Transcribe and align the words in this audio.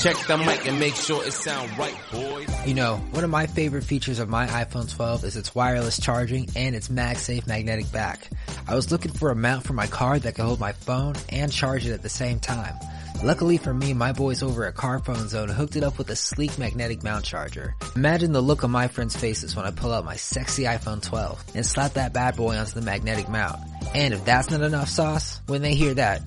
Check 0.00 0.16
the 0.26 0.36
mic 0.36 0.66
and 0.68 0.78
make 0.78 0.94
sure 0.94 1.24
it 1.24 1.32
sound 1.32 1.76
right, 1.78 1.96
boys. 2.12 2.66
You 2.66 2.74
know, 2.74 2.96
one 3.12 3.24
of 3.24 3.30
my 3.30 3.46
favorite 3.46 3.82
features 3.82 4.18
of 4.18 4.28
my 4.28 4.46
iPhone 4.46 4.94
12 4.94 5.24
is 5.24 5.36
its 5.36 5.54
wireless 5.54 5.98
charging 5.98 6.48
and 6.54 6.76
its 6.76 6.88
MagSafe 6.88 7.46
magnetic 7.46 7.90
back. 7.92 8.28
I 8.68 8.74
was 8.74 8.92
looking 8.92 9.12
for 9.12 9.30
a 9.30 9.34
mount 9.34 9.64
for 9.64 9.72
my 9.72 9.86
car 9.86 10.18
that 10.18 10.34
could 10.34 10.44
hold 10.44 10.60
my 10.60 10.72
phone 10.72 11.14
and 11.30 11.50
charge 11.50 11.86
it 11.86 11.92
at 11.92 12.02
the 12.02 12.10
same 12.10 12.40
time. 12.40 12.74
Luckily 13.24 13.56
for 13.56 13.72
me, 13.72 13.94
my 13.94 14.12
boys 14.12 14.42
over 14.42 14.66
at 14.66 14.74
Carphone 14.74 15.28
Zone 15.28 15.48
hooked 15.48 15.76
it 15.76 15.82
up 15.82 15.96
with 15.96 16.10
a 16.10 16.16
sleek 16.16 16.58
magnetic 16.58 17.02
mount 17.02 17.24
charger. 17.24 17.74
Imagine 17.96 18.32
the 18.32 18.42
look 18.42 18.62
on 18.64 18.70
my 18.70 18.88
friends' 18.88 19.16
faces 19.16 19.56
when 19.56 19.64
I 19.64 19.70
pull 19.70 19.92
out 19.92 20.04
my 20.04 20.16
sexy 20.16 20.64
iPhone 20.64 21.02
12 21.02 21.42
and 21.54 21.64
slap 21.64 21.94
that 21.94 22.12
bad 22.12 22.36
boy 22.36 22.56
onto 22.56 22.72
the 22.72 22.82
magnetic 22.82 23.28
mount. 23.30 23.58
And 23.94 24.12
if 24.12 24.24
that's 24.26 24.50
not 24.50 24.60
enough 24.60 24.90
sauce, 24.90 25.40
when 25.46 25.62
they 25.62 25.74
hear 25.74 25.94
that 25.94 26.20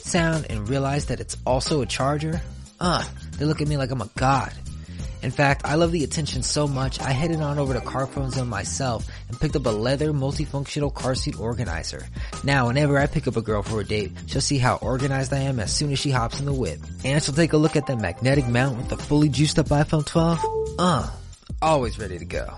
sound 0.00 0.46
and 0.50 0.68
realize 0.68 1.06
that 1.06 1.20
it's 1.20 1.36
also 1.46 1.80
a 1.80 1.86
charger, 1.86 2.42
uh, 2.80 3.04
they 3.38 3.44
look 3.44 3.60
at 3.60 3.68
me 3.68 3.76
like 3.76 3.90
I'm 3.90 4.00
a 4.00 4.10
god. 4.16 4.52
In 5.24 5.30
fact, 5.30 5.62
I 5.64 5.76
love 5.76 5.90
the 5.90 6.04
attention 6.04 6.42
so 6.42 6.68
much, 6.68 7.00
I 7.00 7.12
headed 7.12 7.40
on 7.40 7.58
over 7.58 7.72
to 7.72 7.80
Carphone 7.80 8.30
Zone 8.30 8.46
myself 8.46 9.08
and 9.28 9.40
picked 9.40 9.56
up 9.56 9.64
a 9.64 9.70
leather 9.70 10.12
multifunctional 10.12 10.92
car 10.92 11.14
seat 11.14 11.40
organizer. 11.40 12.06
Now, 12.44 12.66
whenever 12.66 12.98
I 12.98 13.06
pick 13.06 13.26
up 13.26 13.36
a 13.36 13.40
girl 13.40 13.62
for 13.62 13.80
a 13.80 13.84
date, 13.84 14.12
she'll 14.26 14.42
see 14.42 14.58
how 14.58 14.76
organized 14.76 15.32
I 15.32 15.38
am 15.38 15.60
as 15.60 15.74
soon 15.74 15.92
as 15.92 15.98
she 15.98 16.10
hops 16.10 16.40
in 16.40 16.44
the 16.44 16.52
whip. 16.52 16.78
And 17.06 17.22
she'll 17.22 17.34
take 17.34 17.54
a 17.54 17.56
look 17.56 17.74
at 17.74 17.86
the 17.86 17.96
magnetic 17.96 18.46
mount 18.48 18.76
with 18.76 18.90
the 18.90 18.98
fully 18.98 19.30
juiced 19.30 19.58
up 19.58 19.68
iPhone 19.68 20.04
12. 20.04 20.40
Uh, 20.78 21.10
always 21.62 21.98
ready 21.98 22.18
to 22.18 22.26
go. 22.26 22.54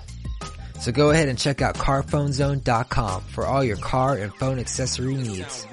So 0.80 0.90
go 0.90 1.10
ahead 1.10 1.28
and 1.28 1.38
check 1.38 1.62
out 1.62 1.76
carphonezone.com 1.76 3.22
for 3.22 3.46
all 3.46 3.62
your 3.62 3.76
car 3.76 4.16
and 4.16 4.34
phone 4.34 4.58
accessory 4.58 5.14
needs. 5.14 5.66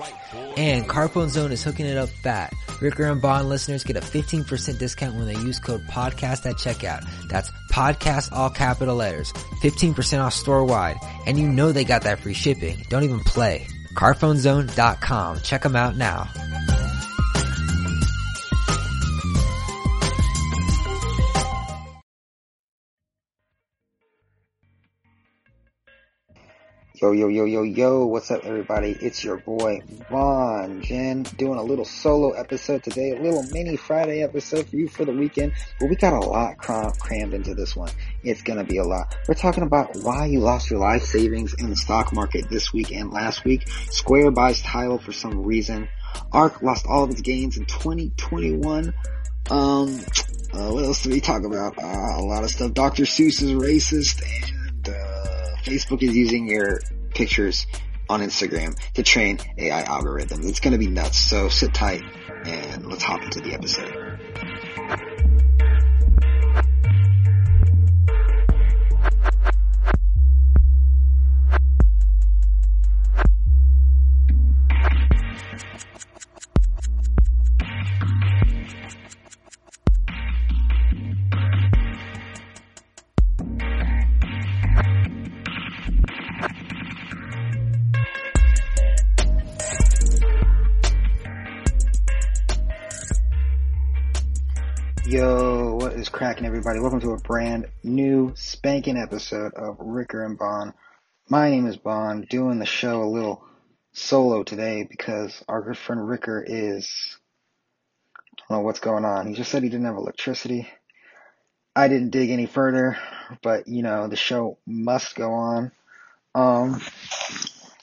And 0.58 0.88
Carphone 0.88 1.30
Zone 1.30 1.52
is 1.52 1.64
hooking 1.64 1.88
it 1.88 1.98
up 1.98 2.10
fat. 2.10 2.54
Ricker 2.84 3.06
and 3.06 3.22
Bond 3.22 3.48
listeners 3.48 3.86
get 3.86 3.96
a 3.96 4.02
15% 4.02 4.78
discount 4.78 5.16
when 5.16 5.26
they 5.26 5.38
use 5.38 5.58
code 5.58 5.88
podcast 5.88 6.46
at 6.46 6.58
checkout. 6.58 7.08
That's 7.30 7.50
podcast 7.72 8.34
all 8.34 8.50
capital 8.50 8.98
letters. 8.98 9.32
15% 9.62 10.22
off 10.22 10.34
store 10.34 10.66
wide. 10.66 10.98
And 11.26 11.40
you 11.40 11.48
know 11.48 11.72
they 11.72 11.86
got 11.86 12.02
that 12.04 12.20
free 12.20 12.34
shipping. 12.34 12.84
Don't 12.90 13.04
even 13.04 13.22
play. 13.22 13.66
Carphonezone.com. 13.94 15.40
Check 15.44 15.62
them 15.62 15.78
out 15.78 15.96
now. 15.96 16.28
Yo, 27.04 27.12
yo, 27.12 27.28
yo, 27.28 27.44
yo, 27.44 27.64
yo, 27.64 28.06
what's 28.06 28.32
up 28.32 28.46
everybody? 28.46 28.92
It's 29.02 29.26
your 29.26 29.36
boy 29.36 29.82
Vaughn 30.10 30.82
Jen 30.82 31.24
doing 31.24 31.60
a 31.60 31.62
little 31.62 31.84
solo 31.84 32.32
episode 32.32 32.82
today, 32.82 33.12
a 33.12 33.22
little 33.22 33.44
mini 33.52 33.76
Friday 33.76 34.24
episode 34.24 34.70
for 34.70 34.78
you 34.78 34.88
for 34.88 35.04
the 35.04 35.12
weekend, 35.12 35.52
but 35.82 35.90
we 35.90 35.98
got 35.98 36.14
a 36.14 36.26
lot 36.26 36.58
cram- 36.60 36.94
crammed 37.02 37.34
into 37.34 37.56
this 37.56 37.76
one. 37.76 37.92
It's 38.24 38.42
gonna 38.42 38.64
be 38.64 38.78
a 38.78 38.86
lot. 38.86 39.18
We're 39.28 39.34
talking 39.34 39.64
about 39.64 39.98
why 39.98 40.28
you 40.28 40.40
lost 40.40 40.70
your 40.70 40.80
life 40.80 41.04
savings 41.04 41.54
in 41.56 41.70
the 41.70 41.76
stock 41.76 42.14
market 42.14 42.50
this 42.50 42.72
week 42.72 42.94
and 42.94 43.12
last 43.12 43.44
week. 43.44 43.68
Square 43.92 44.32
buys 44.32 44.62
Tidal 44.62 44.98
for 44.98 45.12
some 45.12 45.44
reason. 45.44 45.90
ARK 46.32 46.62
lost 46.62 46.86
all 46.88 47.04
of 47.04 47.10
its 47.10 47.20
gains 47.20 47.58
in 47.58 47.66
2021. 47.66 48.94
Um, 49.52 50.00
uh, 50.54 50.70
what 50.72 50.86
else 50.86 51.04
did 51.04 51.12
we 51.12 51.20
talk 51.20 51.44
about? 51.44 51.78
Uh, 51.78 52.22
a 52.22 52.24
lot 52.24 52.46
of 52.46 52.50
stuff. 52.50 52.74
Dr. 52.74 53.04
Seuss 53.04 53.42
is 53.42 53.52
racist 53.52 54.24
and, 54.24 54.88
uh, 54.88 55.33
Facebook 55.64 56.04
is 56.04 56.16
using 56.16 56.48
your 56.48 56.82
pictures 57.14 57.66
on 58.10 58.22
Instagram 58.22 58.78
to 58.94 59.04
train 59.04 59.40
AI 59.58 59.84
algorithms. 59.84 60.48
It's 60.48 60.60
going 60.60 60.74
to 60.74 60.78
be 60.78 60.88
nuts. 60.88 61.18
So 61.18 61.50
sit 61.50 61.74
tight 61.74 62.04
and 62.46 62.88
let's 62.88 63.04
hop 63.04 63.24
into 63.24 63.40
the 63.40 63.54
episode. 63.54 64.03
Everybody? 96.54 96.80
Welcome 96.80 97.00
to 97.00 97.14
a 97.14 97.18
brand 97.18 97.68
new 97.82 98.32
spanking 98.36 98.96
episode 98.96 99.56
of 99.56 99.76
Ricker 99.80 100.24
and 100.24 100.38
Bond. 100.38 100.74
My 101.28 101.50
name 101.50 101.66
is 101.66 101.78
Bond, 101.78 102.30
doing 102.30 102.60
the 102.60 102.66
show 102.68 103.02
a 103.02 103.10
little 103.10 103.44
solo 103.94 104.44
today 104.44 104.86
because 104.88 105.44
our 105.48 105.64
good 105.64 105.80
friend 105.80 106.08
Ricker 106.08 106.46
is, 106.46 107.18
I 108.16 108.44
don't 108.50 108.60
know 108.60 108.64
what's 108.64 108.82
going 108.82 109.04
on. 109.04 109.26
He 109.26 109.34
just 109.34 109.50
said 109.50 109.64
he 109.64 109.70
didn't 109.70 109.88
have 109.88 109.96
electricity. 109.96 110.70
I 111.76 111.88
didn't 111.88 112.12
dig 112.12 112.30
any 112.30 112.46
further, 112.46 113.00
but 113.42 113.68
you 113.68 113.82
know, 113.82 114.08
the 114.08 114.16
show 114.16 114.60
must 114.68 115.16
go 115.16 115.32
on. 115.32 115.72
Um, 116.36 116.80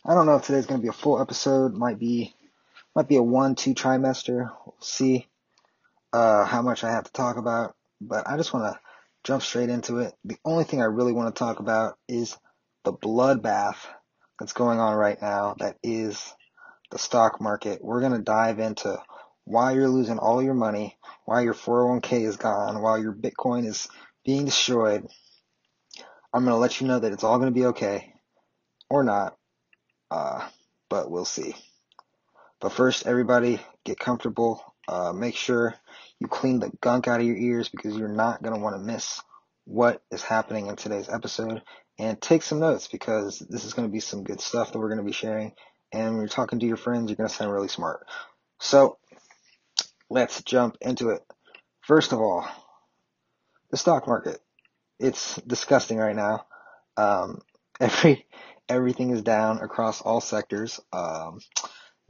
I 0.06 0.14
don't 0.14 0.26
know 0.26 0.36
if 0.36 0.44
today's 0.44 0.66
going 0.66 0.80
to 0.80 0.84
be 0.84 0.91
a 0.91 0.92
full 0.92 1.20
episode, 1.20 1.75
might 1.75 1.98
be, 1.98 2.36
might 2.94 3.09
be 3.09 3.16
a 3.16 3.22
one, 3.22 3.56
two 3.56 3.75
trimester. 3.75 4.48
We'll 4.64 4.76
see 4.78 5.26
uh, 6.12 6.44
how 6.44 6.62
much 6.62 6.84
I 6.84 6.92
have 6.92 7.03
to 7.06 7.12
talk 7.12 7.36
about, 7.36 7.75
but 8.00 8.28
I 8.28 8.37
just 8.37 8.53
want 8.53 8.72
to 8.72 8.81
jump 9.25 9.43
straight 9.43 9.69
into 9.69 9.99
it. 9.99 10.15
The 10.25 10.37
only 10.44 10.65
thing 10.65 10.81
I 10.81 10.87
really 10.87 11.12
want 11.12 11.34
to 11.34 11.38
talk 11.38 11.61
about 11.61 11.99
is 12.09 12.37
the 12.84 12.93
bloodbath 12.93 13.77
that's 14.38 14.53
going 14.53 14.81
on 14.81 14.97
right 14.97 15.21
now 15.21 15.55
that 15.59 15.77
is 15.83 16.34
the 16.91 16.99
stock 16.99 17.41
market. 17.41 17.84
We're 17.84 18.00
going 18.00 18.12
to 18.12 18.22
dive 18.22 18.59
into 18.59 18.99
why 19.44 19.72
you're 19.72 19.89
losing 19.89 20.19
all 20.19 20.43
your 20.43 20.55
money, 20.55 20.97
why 21.25 21.43
your 21.43 21.55
401k 21.55 22.27
is 22.27 22.37
gone, 22.37 22.81
why 22.81 22.99
your 22.99 23.12
Bitcoin 23.12 23.66
is 23.66 23.89
being 24.25 24.44
destroyed. 24.44 25.06
I'm 26.33 26.44
going 26.44 26.55
to 26.55 26.60
let 26.60 26.81
you 26.81 26.87
know 26.87 26.99
that 26.99 27.12
it's 27.12 27.25
all 27.25 27.39
going 27.39 27.53
to 27.53 27.59
be 27.59 27.66
okay 27.66 28.15
or 28.89 29.03
not, 29.03 29.37
uh, 30.10 30.49
but 30.89 31.10
we'll 31.10 31.25
see. 31.25 31.55
But 32.60 32.72
first, 32.72 33.06
everybody 33.06 33.60
get 33.84 33.99
comfortable. 33.99 34.62
Uh, 34.87 35.12
make 35.12 35.34
sure 35.34 35.75
you 36.20 36.28
clean 36.28 36.60
the 36.60 36.70
gunk 36.81 37.08
out 37.08 37.20
of 37.20 37.26
your 37.26 37.36
ears 37.36 37.69
because 37.69 37.97
you're 37.97 38.08
not 38.08 38.42
going 38.42 38.54
to 38.54 38.60
want 38.60 38.76
to 38.76 38.81
miss 38.81 39.22
what 39.64 40.03
is 40.10 40.22
happening 40.22 40.66
in 40.66 40.76
today's 40.76 41.08
episode. 41.08 41.62
And 41.98 42.20
take 42.20 42.42
some 42.42 42.60
notes 42.60 42.88
because 42.88 43.41
this 43.41 43.64
is 43.64 43.75
going 43.75 43.88
to 43.88 43.92
be 43.92 44.00
some 44.00 44.25
good 44.25 44.41
stuff 44.41 44.72
that 44.72 44.78
we're 44.78 44.88
going 44.88 44.98
to 45.00 45.04
be 45.04 45.12
sharing. 45.12 45.53
And 45.92 46.12
when 46.12 46.20
you're 46.20 46.28
talking 46.28 46.60
to 46.60 46.66
your 46.66 46.76
friends, 46.76 47.10
you're 47.10 47.16
going 47.16 47.28
to 47.28 47.34
sound 47.34 47.53
really 47.53 47.69
smart. 47.69 48.06
So 48.59 48.98
let's 50.09 50.42
jump 50.42 50.76
into 50.80 51.10
it. 51.10 51.22
First 51.82 52.12
of 52.12 52.20
all, 52.20 52.47
the 53.70 53.76
stock 53.76 54.06
market. 54.06 54.38
It's 54.98 55.36
disgusting 55.36 55.98
right 55.98 56.16
now. 56.16 56.47
Um, 56.97 57.41
every 57.80 58.26
everything 58.69 59.10
is 59.10 59.22
down 59.22 59.59
across 59.59 60.00
all 60.00 60.20
sectors. 60.20 60.80
Um, 60.92 61.41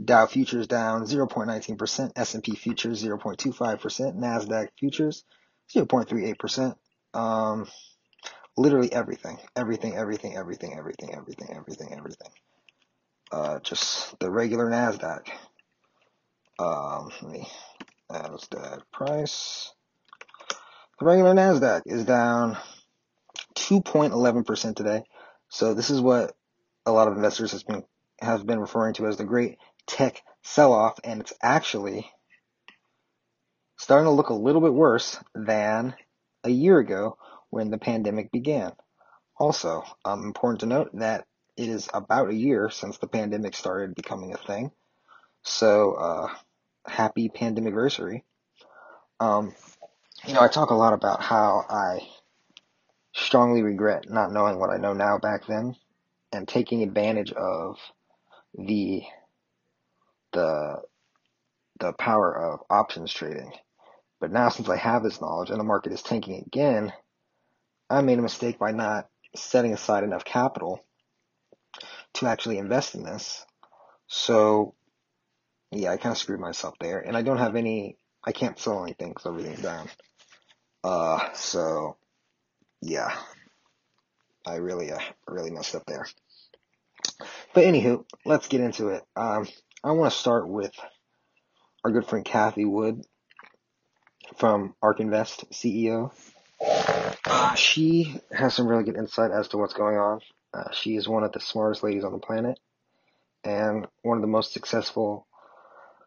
Dow 0.03 0.27
futures 0.27 0.67
down 0.67 1.05
0.19%, 1.05 2.13
S&P 2.17 2.55
futures 2.55 3.03
0.25%, 3.03 4.17
Nasdaq 4.17 4.69
futures 4.79 5.25
0.38%. 5.75 6.77
Um, 7.13 7.67
literally 8.57 8.93
everything, 8.93 9.39
everything, 9.57 9.97
everything, 9.97 10.37
everything, 10.37 10.75
everything, 10.77 11.15
everything, 11.15 11.49
everything, 11.55 11.93
everything. 11.93 12.31
Uh, 13.33 13.59
just 13.61 14.19
the 14.19 14.31
regular 14.31 14.69
Nasdaq. 14.71 15.29
Um, 16.59 17.11
let 17.23 17.33
me 17.33 17.49
Nasdaq 18.11 18.83
price. 18.93 19.73
The 20.99 21.07
regular 21.07 21.35
Nasdaq 21.35 21.83
is 21.87 22.05
down 22.05 22.59
2.11% 23.57 24.77
today. 24.77 25.05
So 25.49 25.75
this 25.75 25.91
is 25.91 26.01
what 26.01 26.35
a 26.87 26.93
lot 26.93 27.09
of 27.09 27.15
investors 27.15 27.53
has 27.53 27.63
been 27.63 27.85
have 28.21 28.47
been 28.47 28.61
referring 28.61 28.93
to 28.95 29.07
as 29.07 29.17
the 29.17 29.25
great 29.25 29.57
tech 29.87 30.23
sell 30.43 30.73
off, 30.73 30.99
and 31.05 31.21
it's 31.21 31.33
actually 31.43 32.11
starting 33.77 34.07
to 34.07 34.11
look 34.11 34.29
a 34.29 34.35
little 34.35 34.61
bit 34.61 34.75
worse 34.75 35.19
than 35.35 35.95
a 36.45 36.51
year 36.51 36.79
ago 36.79 37.17
when 37.51 37.71
the 37.71 37.79
pandemic 37.79 38.31
began. 38.31 38.73
Also, 39.37 39.85
um, 40.05 40.25
important 40.25 40.61
to 40.61 40.67
note 40.67 40.91
that 40.95 41.25
it 41.57 41.69
is 41.69 41.89
about 41.93 42.29
a 42.29 42.35
year 42.35 42.71
since 42.71 42.99
the 42.99 43.07
pandemic 43.07 43.55
started 43.55 43.95
becoming 43.95 44.35
a 44.35 44.37
thing. 44.37 44.71
So, 45.43 45.93
uh, 45.95 46.29
happy 46.87 47.29
pandemic 47.29 47.73
anniversary. 47.73 48.25
Um, 49.19 49.55
you 50.27 50.35
know, 50.35 50.41
I 50.41 50.49
talk 50.49 50.71
a 50.71 50.75
lot 50.75 50.93
about 50.93 51.23
how 51.23 51.65
I 51.69 52.07
strongly 53.15 53.63
regret 53.63 54.09
not 54.09 54.33
knowing 54.33 54.59
what 54.59 54.71
I 54.71 54.77
know 54.77 54.93
now 54.93 55.19
back 55.19 55.47
then 55.47 55.75
and 56.33 56.47
taking 56.47 56.83
advantage 56.83 57.33
of 57.33 57.79
the 58.55 59.03
the 60.33 60.83
the 61.81 61.93
power 61.95 62.35
of 62.37 62.61
options 62.71 63.13
trading 63.13 63.53
But 64.21 64.33
now 64.33 64.49
since 64.51 64.69
I 64.69 64.77
have 64.77 65.03
this 65.03 65.21
knowledge 65.21 65.51
and 65.51 65.61
the 65.61 65.65
market 65.65 65.93
is 65.93 66.03
tanking 66.03 66.43
again, 66.47 66.93
I 67.91 68.03
made 68.03 68.19
a 68.19 68.23
mistake 68.23 68.59
by 68.59 68.73
not 68.73 69.09
setting 69.37 69.73
aside 69.73 70.05
enough 70.05 70.25
capital 70.25 70.85
to 72.15 72.27
actually 72.27 72.59
invest 72.59 72.95
in 72.95 73.05
this. 73.05 73.45
So 74.09 74.75
yeah, 75.73 75.93
I 75.93 75.97
kind 75.99 76.13
of 76.13 76.19
screwed 76.19 76.41
myself 76.41 76.75
there, 76.81 77.01
and 77.01 77.17
I 77.17 77.23
don't 77.23 77.39
have 77.39 77.57
any. 77.57 77.97
I 78.25 78.33
can't 78.33 78.59
sell 78.59 78.83
anything 78.85 79.11
because 79.11 79.27
everything's 79.27 79.63
down. 79.63 79.89
Uh, 80.85 81.33
so 81.35 81.97
yeah, 82.83 83.17
I 84.47 84.57
really, 84.57 84.93
uh, 84.93 85.01
really 85.29 85.51
messed 85.51 85.75
up 85.75 85.85
there. 85.87 86.07
But 87.55 87.65
anywho, 87.65 88.05
let's 88.25 88.49
get 88.49 88.61
into 88.61 88.89
it. 88.89 89.05
Um, 89.17 89.49
I 89.83 89.93
want 89.93 90.13
to 90.13 90.19
start 90.19 90.47
with 90.47 90.75
our 91.83 91.91
good 91.91 92.05
friend 92.05 92.23
Cathie 92.23 92.67
Wood 92.67 93.03
from 94.37 94.75
ARK 94.83 95.01
Invest 95.01 95.51
CEO. 95.53 96.13
Uh, 97.25 97.55
she 97.55 98.21
has 98.31 98.53
some 98.53 98.67
really 98.67 98.85
good 98.85 98.99
insight 98.99 99.31
as 99.31 99.49
to 99.49 99.57
what's 99.57 99.73
going 99.73 99.97
on. 99.97 100.21
Uh, 100.53 100.71
she 100.73 100.97
is 100.97 101.09
one 101.09 101.25
of 101.25 101.33
the 101.33 101.41
smartest 101.41 101.83
ladies 101.83 102.05
on 102.05 102.13
the 102.13 102.19
planet 102.19 102.61
and 103.43 103.87
one 104.03 104.19
of 104.19 104.21
the 104.21 104.29
most 104.29 104.53
successful 104.53 105.27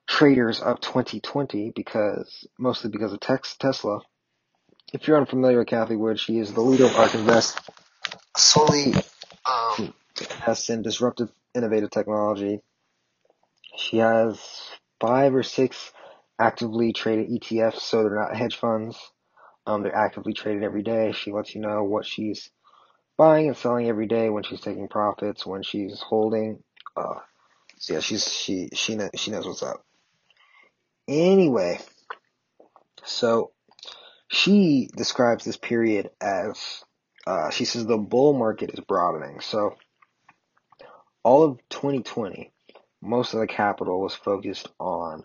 traders 0.06 0.60
of 0.60 0.80
2020 0.80 1.72
because 1.76 2.48
mostly 2.60 2.92
because 2.92 3.12
of 3.12 3.22
tex- 3.22 3.58
Tesla. 3.58 4.02
If 4.94 5.08
you're 5.08 5.18
unfamiliar 5.18 5.58
with 5.58 5.68
Cathie 5.68 5.96
Wood, 5.96 6.20
she 6.20 6.38
is 6.38 6.54
the 6.54 6.62
leader 6.62 6.86
of 6.86 6.96
ARK 6.96 7.16
Invest, 7.16 7.60
solely 8.38 8.94
um, 9.48 9.96
invests 10.20 10.70
in 10.70 10.84
disruptive, 10.84 11.32
innovative 11.56 11.90
technology. 11.90 12.62
She 13.76 13.98
has 13.98 14.40
five 15.00 15.36
or 15.36 15.44
six 15.44 15.92
actively 16.40 16.94
traded 16.94 17.30
ETFs, 17.30 17.80
so 17.80 18.04
they're 18.04 18.16
not 18.16 18.36
hedge 18.36 18.56
funds. 18.56 18.98
Um, 19.66 19.84
they're 19.84 19.96
actively 19.96 20.34
traded 20.34 20.64
every 20.64 20.84
day. 20.84 21.14
She 21.14 21.32
lets 21.32 21.56
you 21.56 21.62
know 21.62 21.84
what 21.84 22.06
she's 22.06 22.50
buying 23.18 23.48
and 23.48 23.58
selling 23.58 23.88
every 23.88 24.08
day, 24.08 24.30
when 24.30 24.44
she's 24.44 24.62
taking 24.62 24.88
profits, 24.88 25.46
when 25.46 25.64
she's 25.64 26.00
holding. 26.02 26.64
Uh, 26.96 27.20
so 27.78 27.96
yeah, 27.96 28.00
she's 28.00 28.32
she 28.32 28.70
she 28.74 28.96
knows 28.96 29.10
she 29.16 29.32
knows 29.32 29.46
what's 29.46 29.64
up. 29.64 29.86
Anyway, 31.08 31.80
so 33.04 33.52
she 34.28 34.90
describes 34.96 35.46
this 35.46 35.58
period 35.58 36.10
as 36.22 36.84
uh, 37.28 37.50
she 37.50 37.66
says 37.66 37.86
the 37.86 37.98
bull 37.98 38.34
market 38.34 38.72
is 38.74 38.80
broadening. 38.82 39.40
So 39.42 39.76
all 41.24 41.44
of 41.44 41.58
2020, 41.70 42.52
most 43.04 43.34
of 43.34 43.42
the 43.42 43.48
capital 43.48 44.02
was 44.02 44.16
focused 44.16 44.70
on 44.80 45.24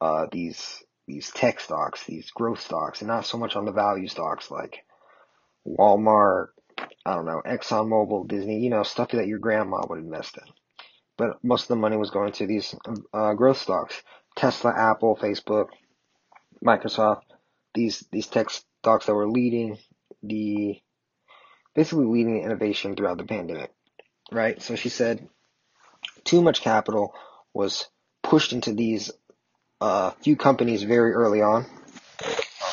uh, 0.00 0.26
these 0.30 0.82
these 1.06 1.30
tech 1.32 1.60
stocks, 1.60 2.04
these 2.04 2.30
growth 2.30 2.60
stocks, 2.60 3.00
and 3.00 3.08
not 3.08 3.26
so 3.26 3.36
much 3.36 3.56
on 3.56 3.64
the 3.64 3.72
value 3.72 4.08
stocks 4.08 4.50
like 4.50 4.84
Walmart, 5.66 6.48
I 7.04 7.14
don't 7.14 7.26
know, 7.26 7.42
ExxonMobil, 7.44 8.28
Disney, 8.28 8.60
you 8.60 8.70
know, 8.70 8.84
stuff 8.84 9.10
that 9.10 9.26
your 9.26 9.38
grandma 9.38 9.82
would 9.88 9.98
invest 9.98 10.38
in. 10.38 10.52
But 11.18 11.42
most 11.44 11.62
of 11.62 11.68
the 11.68 11.76
money 11.76 11.96
was 11.96 12.10
going 12.10 12.32
to 12.32 12.46
these 12.46 12.74
uh, 13.12 13.34
growth 13.34 13.58
stocks: 13.58 14.00
Tesla, 14.36 14.72
Apple, 14.74 15.16
Facebook, 15.16 15.68
Microsoft. 16.64 17.22
These 17.74 18.04
these 18.12 18.28
tech 18.28 18.50
stocks 18.50 19.06
that 19.06 19.14
were 19.14 19.28
leading 19.28 19.78
the 20.22 20.80
basically 21.74 22.06
leading 22.06 22.34
the 22.34 22.44
innovation 22.44 22.94
throughout 22.94 23.18
the 23.18 23.24
pandemic, 23.24 23.72
right? 24.30 24.62
So 24.62 24.76
she 24.76 24.88
said 24.88 25.28
too 26.24 26.42
much 26.42 26.60
capital 26.62 27.14
was 27.52 27.86
pushed 28.22 28.52
into 28.52 28.72
these 28.72 29.10
uh, 29.80 30.10
few 30.22 30.36
companies 30.36 30.82
very 30.82 31.12
early 31.12 31.42
on. 31.42 31.66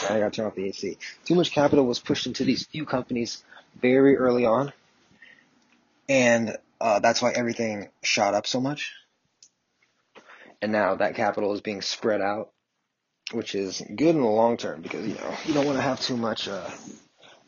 I 0.10 0.20
got 0.20 0.32
to 0.32 0.32
turn 0.32 0.46
off 0.46 0.56
the 0.56 0.66
AC. 0.66 0.98
Too 1.26 1.36
much 1.36 1.52
capital 1.52 1.86
was 1.86 2.00
pushed 2.00 2.26
into 2.26 2.44
these 2.44 2.66
few 2.66 2.86
companies 2.86 3.44
very 3.80 4.18
early 4.18 4.46
on, 4.46 4.74
and 6.10 6.58
uh, 6.80 7.00
that's 7.00 7.22
why 7.22 7.32
everything 7.32 7.90
shot 8.02 8.34
up 8.34 8.48
so 8.48 8.60
much. 8.60 8.94
And 10.62 10.72
now 10.72 10.96
that 10.96 11.16
capital 11.16 11.54
is 11.54 11.62
being 11.62 11.82
spread 11.82 12.22
out, 12.22 12.52
which 13.32 13.56
is 13.56 13.82
good 13.82 14.16
in 14.16 14.22
the 14.22 14.28
long 14.28 14.58
term 14.58 14.82
because 14.82 15.06
you 15.08 15.16
know 15.16 15.36
you 15.46 15.54
don't 15.54 15.66
want 15.66 15.78
to 15.78 15.82
have 15.82 16.00
too 16.00 16.18
much 16.18 16.48
uh, 16.48 16.70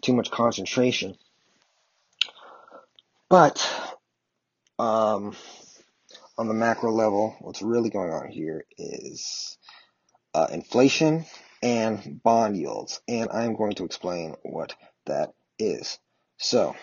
too 0.02 0.14
much 0.14 0.32
concentration. 0.32 1.16
But 3.30 3.68
um, 4.80 5.36
on 6.38 6.48
the 6.48 6.54
macro 6.54 6.92
level, 6.92 7.36
what's 7.42 7.62
really 7.62 7.90
going 7.90 8.12
on 8.12 8.28
here 8.28 8.66
is 8.78 9.58
uh, 10.34 10.48
inflation 10.52 11.26
and 11.62 12.22
bond 12.24 12.58
yields, 12.58 13.02
and 13.08 13.30
I'm 13.32 13.56
going 13.56 13.74
to 13.76 13.86
explain 13.86 14.36
what 14.44 14.76
that 15.06 15.34
is. 15.60 16.00
So, 16.38 16.76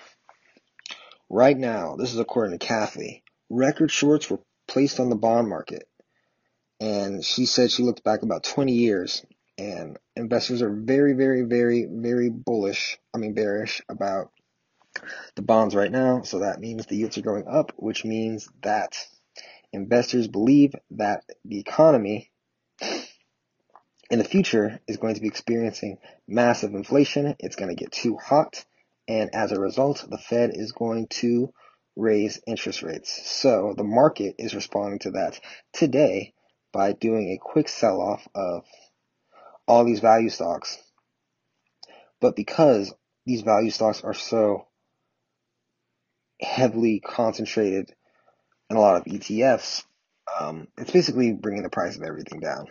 right 1.29 1.57
now, 1.57 1.97
this 1.97 2.13
is 2.13 2.19
according 2.19 2.59
to 2.59 2.65
Cathie, 2.65 3.23
record 3.51 3.91
shorts 3.91 4.31
were 4.31 4.41
placed 4.69 5.01
on 5.01 5.11
the 5.11 5.17
bond 5.17 5.49
market, 5.49 5.89
and 6.81 7.25
she 7.25 7.45
said 7.45 7.71
she 7.71 7.83
looked 7.83 8.05
back 8.05 8.23
about 8.23 8.45
20 8.45 8.73
years, 8.73 9.27
and 9.59 9.99
investors 10.17 10.63
are 10.63 10.73
very, 10.73 11.13
very, 11.13 11.43
very, 11.43 11.87
very 11.91 12.31
bullish. 12.31 12.99
I 13.13 13.19
mean, 13.19 13.35
bearish 13.35 13.83
about 13.89 14.31
the 15.35 15.43
bonds 15.43 15.75
right 15.75 15.91
now. 15.91 16.23
So 16.23 16.41
that 16.41 16.61
means 16.61 16.87
the 16.87 16.97
yields 16.97 17.19
are 17.19 17.23
going 17.23 17.47
up, 17.47 17.73
which 17.77 18.05
means 18.05 18.49
that 18.63 18.97
investors 19.73 20.29
believe 20.29 20.75
that 20.93 21.25
the 21.45 21.59
economy 21.59 22.31
in 24.11 24.19
the 24.19 24.25
future 24.25 24.81
is 24.89 24.97
going 24.97 25.15
to 25.15 25.21
be 25.21 25.29
experiencing 25.29 25.99
massive 26.27 26.75
inflation. 26.75 27.37
It's 27.39 27.57
going 27.57 27.75
to 27.75 27.81
get 27.81 27.93
too 27.93 28.17
hot. 28.17 28.65
And 29.07 29.35
as 29.35 29.53
a 29.53 29.61
result, 29.61 30.05
the 30.09 30.19
Fed 30.19 30.51
is 30.55 30.73
going 30.73 31.07
to 31.09 31.53
raise 31.97 32.41
interest 32.47 32.83
rates. 32.83 33.29
So 33.29 33.75
the 33.77 33.85
market 33.85 34.37
is 34.39 34.55
responding 34.55 35.01
to 35.01 35.13
that 35.13 35.39
today 35.73 36.35
by 36.73 36.93
doing 36.93 37.31
a 37.31 37.39
quick 37.39 37.69
sell 37.69 38.01
off 38.01 38.27
of 38.35 38.65
all 39.67 39.85
these 39.85 40.01
value 40.01 40.31
stocks. 40.31 40.79
But 42.21 42.37
because 42.37 42.93
these 43.27 43.43
value 43.43 43.71
stocks 43.71 44.03
are 44.03 44.15
so 44.15 44.67
heavily 46.41 47.01
concentrated 47.01 47.93
in 48.71 48.77
a 48.77 48.81
lot 48.81 48.97
of 48.97 49.05
ETFs, 49.05 49.85
um, 50.39 50.69
it's 50.79 50.93
basically 50.93 51.33
bringing 51.33 51.63
the 51.63 51.71
price 51.71 51.97
of 51.97 52.03
everything 52.03 52.41
down. 52.41 52.67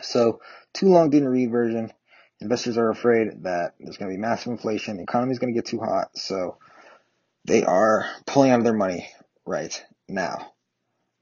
So, 0.00 0.40
too 0.72 0.88
long 0.88 1.10
didn't 1.10 1.28
read 1.28 1.50
version. 1.50 1.92
Investors 2.40 2.78
are 2.78 2.90
afraid 2.90 3.44
that 3.44 3.74
there's 3.78 3.98
going 3.98 4.10
to 4.10 4.16
be 4.16 4.20
massive 4.20 4.52
inflation, 4.52 4.96
the 4.96 5.02
economy 5.02 5.32
is 5.32 5.38
going 5.38 5.52
to 5.52 5.58
get 5.58 5.66
too 5.66 5.78
hot, 5.78 6.16
so 6.16 6.56
they 7.44 7.62
are 7.62 8.06
pulling 8.26 8.50
out 8.50 8.58
of 8.58 8.64
their 8.64 8.72
money 8.72 9.08
right 9.44 9.84
now. 10.08 10.52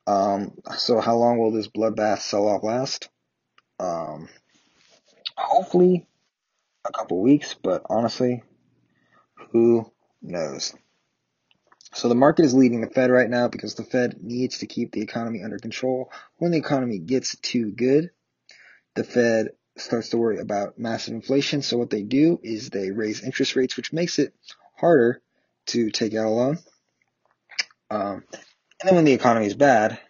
Um, 0.07 0.54
so, 0.76 1.00
how 1.00 1.16
long 1.16 1.38
will 1.38 1.50
this 1.50 1.69
bloodbath 1.69 2.21
sell 2.21 2.47
off 2.47 2.62
last? 2.62 3.09
Um, 3.78 4.28
hopefully 5.37 6.07
a 6.87 6.92
couple 6.92 7.21
weeks, 7.21 7.54
but 7.54 7.83
honestly, 7.90 8.42
who 9.52 9.90
knows? 10.23 10.75
So 12.00 12.09
the 12.09 12.14
market 12.14 12.47
is 12.47 12.54
leading 12.54 12.80
the 12.80 12.87
Fed 12.87 13.11
right 13.11 13.28
now 13.28 13.49
because 13.49 13.75
the 13.75 13.85
Fed 13.85 14.23
needs 14.23 14.61
to 14.61 14.66
keep 14.66 14.90
the 14.90 15.02
economy 15.02 15.42
under 15.45 15.59
control. 15.59 16.11
When 16.38 16.50
the 16.50 16.57
economy 16.57 16.99
gets 16.99 17.37
too 17.37 17.73
good, 17.73 18.09
the 18.95 19.04
Fed 19.04 19.49
starts 19.76 20.09
to 20.09 20.16
worry 20.16 20.38
about 20.38 20.78
massive 20.78 21.12
inflation. 21.12 21.61
So 21.61 21.76
what 21.76 21.90
they 21.90 22.02
do 22.02 22.40
is 22.42 22.71
they 22.71 22.90
raise 22.90 23.23
interest 23.23 23.54
rates, 23.54 23.76
which 23.76 23.92
makes 23.92 24.19
it 24.19 24.33
harder 24.78 25.21
to 25.66 25.90
take 25.90 26.14
out 26.14 26.25
a 26.25 26.30
loan. 26.30 26.59
Um, 27.90 28.25
and 28.33 28.87
then 28.88 28.95
when 28.95 29.04
the 29.04 29.12
economy 29.12 29.45
is 29.45 29.54
bad, 29.54 30.00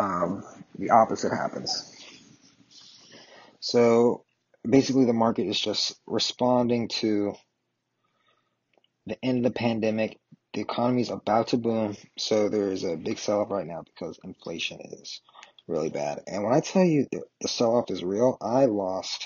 um, 0.00 0.44
the 0.78 0.92
opposite 0.92 1.30
happens. 1.30 1.94
So 3.60 4.24
basically, 4.66 5.04
the 5.04 5.12
market 5.12 5.46
is 5.46 5.60
just 5.60 6.00
responding 6.06 6.88
to 6.88 7.34
the 9.06 9.22
end 9.24 9.38
of 9.46 9.52
the 9.52 9.58
pandemic. 9.58 10.18
The 10.54 10.60
economy 10.60 11.02
is 11.02 11.10
about 11.10 11.48
to 11.48 11.56
boom, 11.56 11.96
so 12.16 12.48
there 12.48 12.70
is 12.70 12.84
a 12.84 12.96
big 12.96 13.18
sell 13.18 13.40
off 13.40 13.50
right 13.50 13.66
now 13.66 13.82
because 13.82 14.20
inflation 14.22 14.80
is 14.80 15.20
really 15.66 15.90
bad. 15.90 16.20
And 16.26 16.44
when 16.44 16.54
I 16.54 16.60
tell 16.60 16.84
you 16.84 17.06
the, 17.10 17.22
the 17.40 17.48
sell 17.48 17.76
off 17.76 17.90
is 17.90 18.04
real, 18.04 18.38
I 18.40 18.66
lost, 18.66 19.24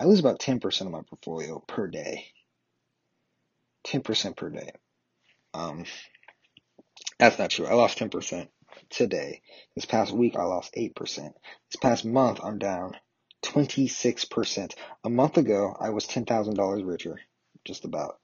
I 0.00 0.04
lose 0.04 0.20
about 0.20 0.40
10% 0.40 0.80
of 0.82 0.90
my 0.90 1.02
portfolio 1.08 1.62
per 1.66 1.86
day. 1.86 2.26
10% 3.86 4.36
per 4.36 4.50
day. 4.50 4.70
Um, 5.54 5.84
that's 7.18 7.38
not 7.38 7.50
true. 7.50 7.66
I 7.66 7.74
lost 7.74 7.98
10% 7.98 8.48
today. 8.90 9.42
This 9.74 9.84
past 9.84 10.12
week, 10.12 10.36
I 10.36 10.42
lost 10.44 10.74
8%. 10.74 10.94
This 10.96 11.76
past 11.80 12.04
month, 12.04 12.40
I'm 12.42 12.58
down 12.58 12.96
26%. 13.44 14.74
A 15.04 15.10
month 15.10 15.36
ago, 15.38 15.74
I 15.78 15.90
was 15.90 16.06
$10,000 16.06 16.86
richer. 16.86 17.20
Just 17.64 17.84
about. 17.84 18.18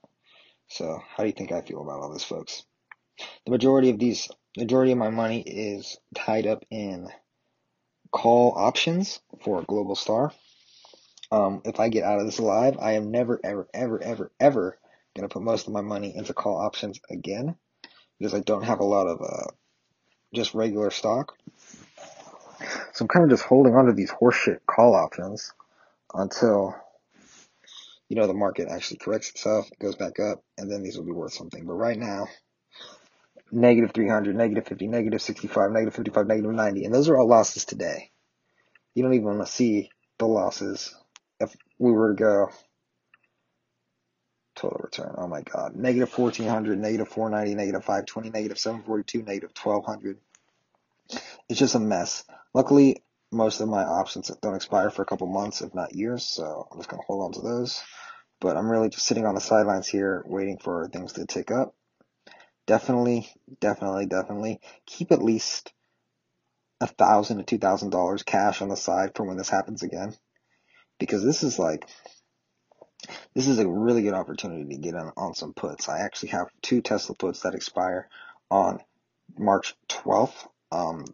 So, 0.69 0.99
how 1.15 1.23
do 1.23 1.27
you 1.27 1.33
think 1.33 1.51
I 1.51 1.61
feel 1.61 1.81
about 1.81 2.01
all 2.01 2.11
this, 2.11 2.23
folks? 2.23 2.63
The 3.45 3.51
majority 3.51 3.89
of 3.89 3.99
these, 3.99 4.29
majority 4.57 4.91
of 4.91 4.97
my 4.97 5.09
money 5.09 5.41
is 5.41 5.97
tied 6.15 6.45
up 6.45 6.63
in 6.69 7.09
call 8.11 8.53
options 8.57 9.19
for 9.43 9.63
Globalstar. 9.63 10.33
Um, 11.31 11.61
if 11.65 11.79
I 11.79 11.89
get 11.89 12.03
out 12.03 12.19
of 12.19 12.25
this 12.25 12.39
alive, 12.39 12.77
I 12.79 12.93
am 12.93 13.11
never, 13.11 13.39
ever, 13.43 13.67
ever, 13.73 14.01
ever, 14.01 14.31
ever 14.39 14.77
going 15.15 15.27
to 15.27 15.33
put 15.33 15.41
most 15.41 15.67
of 15.67 15.73
my 15.73 15.81
money 15.81 16.15
into 16.15 16.33
call 16.33 16.57
options 16.57 16.99
again 17.09 17.55
because 18.17 18.33
I 18.33 18.39
don't 18.39 18.63
have 18.63 18.79
a 18.79 18.85
lot 18.85 19.07
of 19.07 19.21
uh, 19.21 19.51
just 20.33 20.53
regular 20.53 20.91
stock. 20.91 21.35
So 22.93 23.03
I'm 23.03 23.07
kind 23.07 23.23
of 23.23 23.29
just 23.29 23.43
holding 23.43 23.75
on 23.75 23.85
to 23.85 23.93
these 23.93 24.11
horseshit 24.11 24.59
call 24.65 24.95
options 24.95 25.53
until, 26.13 26.75
you 28.09 28.15
know, 28.15 28.27
the 28.27 28.33
market 28.33 28.67
actually 28.69 28.97
corrects 28.97 29.29
itself, 29.29 29.69
goes 29.79 29.95
back 29.95 30.19
up, 30.19 30.43
and 30.57 30.71
then 30.71 30.83
these 30.83 30.97
will 30.97 31.05
be 31.05 31.11
worth 31.11 31.33
something. 31.33 31.65
But 31.65 31.73
right 31.73 31.97
now, 31.97 32.27
negative 33.51 33.91
300, 33.93 34.35
negative 34.35 34.65
50, 34.67 34.87
negative 34.87 35.21
65, 35.21 35.71
negative 35.71 35.95
55, 35.95 36.27
negative 36.27 36.51
90, 36.51 36.85
and 36.85 36.93
those 36.93 37.09
are 37.09 37.17
all 37.17 37.27
losses 37.27 37.65
today. 37.65 38.11
You 38.95 39.03
don't 39.03 39.13
even 39.13 39.25
want 39.25 39.45
to 39.45 39.51
see 39.51 39.91
the 40.17 40.25
losses 40.25 40.95
if 41.39 41.55
we 41.77 41.91
were 41.91 42.15
to 42.15 42.23
go 42.23 42.49
total 44.55 44.79
return. 44.83 45.15
Oh 45.17 45.27
my 45.27 45.41
god. 45.41 45.75
Negative 45.75 46.11
1400, 46.11 46.79
negative 46.79 47.07
490, 47.07 47.55
negative 47.55 47.81
520, 47.81 48.29
negative 48.31 48.57
742, 48.57 49.23
negative 49.23 49.51
1200. 49.61 50.17
It's 51.47 51.59
just 51.59 51.75
a 51.75 51.79
mess. 51.79 52.23
Luckily, 52.53 53.03
most 53.31 53.59
of 53.59 53.69
my 53.69 53.83
options 53.83 54.27
that 54.27 54.41
don't 54.41 54.55
expire 54.55 54.89
for 54.89 55.01
a 55.01 55.05
couple 55.05 55.27
months, 55.27 55.61
if 55.61 55.73
not 55.73 55.95
years, 55.95 56.23
so 56.25 56.67
I'm 56.71 56.79
just 56.79 56.89
going 56.89 57.01
to 57.01 57.05
hold 57.05 57.25
on 57.25 57.31
to 57.33 57.41
those. 57.41 57.81
But 58.39 58.55
I'm 58.55 58.69
really 58.69 58.89
just 58.89 59.05
sitting 59.05 59.25
on 59.25 59.35
the 59.35 59.41
sidelines 59.41 59.87
here 59.87 60.23
waiting 60.25 60.57
for 60.57 60.87
things 60.87 61.13
to 61.13 61.25
tick 61.25 61.51
up. 61.51 61.75
Definitely, 62.67 63.29
definitely, 63.59 64.05
definitely 64.05 64.59
keep 64.85 65.11
at 65.11 65.23
least 65.23 65.73
a 66.79 66.87
thousand 66.87 67.37
to 67.37 67.43
two 67.43 67.57
thousand 67.57 67.89
dollars 67.89 68.23
cash 68.23 68.61
on 68.61 68.69
the 68.69 68.77
side 68.77 69.11
for 69.15 69.25
when 69.25 69.37
this 69.37 69.49
happens 69.49 69.83
again. 69.83 70.13
Because 70.99 71.23
this 71.23 71.43
is 71.43 71.57
like 71.57 71.87
this 73.35 73.47
is 73.47 73.59
a 73.59 73.67
really 73.67 74.03
good 74.03 74.13
opportunity 74.13 74.75
to 74.75 74.81
get 74.81 74.95
on, 74.95 75.11
on 75.17 75.33
some 75.33 75.53
puts. 75.53 75.89
I 75.89 75.99
actually 75.99 76.29
have 76.29 76.47
two 76.61 76.81
Tesla 76.81 77.15
puts 77.15 77.41
that 77.41 77.55
expire 77.55 78.09
on 78.49 78.79
March 79.37 79.75
12th. 79.89 80.47
Um, 80.71 81.05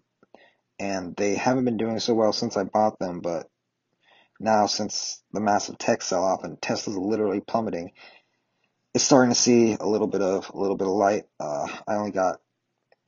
and 0.83 1.15
they 1.15 1.35
haven't 1.35 1.63
been 1.63 1.77
doing 1.77 1.99
so 1.99 2.13
well 2.13 2.33
since 2.33 2.57
I 2.57 2.65
bought 2.65 2.99
them, 2.99 3.21
but 3.21 3.47
now 4.37 4.65
since 4.65 5.23
the 5.31 5.39
massive 5.39 5.77
tech 5.77 6.01
sell 6.01 6.25
off 6.25 6.43
and 6.43 6.61
Tesla's 6.61 6.97
literally 6.97 7.39
plummeting, 7.39 7.93
it's 8.93 9.05
starting 9.05 9.31
to 9.31 9.39
see 9.39 9.77
a 9.79 9.85
little 9.85 10.07
bit 10.07 10.21
of 10.21 10.51
a 10.53 10.57
little 10.57 10.75
bit 10.75 10.87
of 10.87 10.93
light. 10.93 11.23
Uh, 11.39 11.67
I 11.87 11.95
only 11.95 12.11
got 12.11 12.41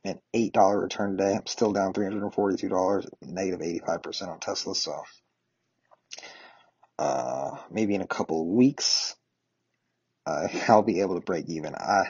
an 0.04 0.18
eight 0.32 0.54
dollar 0.54 0.80
return 0.80 1.18
today. 1.18 1.34
I'm 1.34 1.46
still 1.46 1.74
down 1.74 1.92
three 1.92 2.06
hundred 2.06 2.22
and 2.22 2.32
forty 2.32 2.56
two 2.56 2.70
dollars, 2.70 3.06
negative 3.20 3.60
eighty 3.60 3.82
five 3.86 4.02
percent 4.02 4.30
on 4.30 4.40
Tesla. 4.40 4.74
So 4.74 5.02
uh, 6.98 7.58
maybe 7.70 7.94
in 7.94 8.00
a 8.00 8.06
couple 8.06 8.40
of 8.40 8.48
weeks, 8.48 9.14
uh, 10.26 10.48
I'll 10.68 10.82
be 10.82 11.02
able 11.02 11.16
to 11.16 11.24
break 11.24 11.50
even. 11.50 11.74
I 11.74 12.04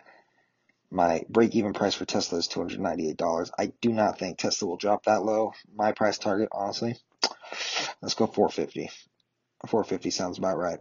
my 0.90 1.22
break 1.28 1.54
even 1.54 1.72
price 1.72 1.94
for 1.94 2.04
Tesla 2.04 2.38
is 2.38 2.48
two 2.48 2.60
hundred 2.60 2.80
ninety 2.80 3.08
eight 3.08 3.16
dollars. 3.16 3.50
I 3.58 3.72
do 3.80 3.92
not 3.92 4.18
think 4.18 4.38
Tesla 4.38 4.68
will 4.68 4.76
drop 4.76 5.04
that 5.04 5.24
low. 5.24 5.52
My 5.74 5.92
price 5.92 6.18
target, 6.18 6.48
honestly, 6.52 6.96
let's 8.00 8.14
go 8.14 8.26
four 8.26 8.48
fifty. 8.48 8.90
Four 9.66 9.84
fifty 9.84 10.10
sounds 10.10 10.38
about 10.38 10.58
right. 10.58 10.78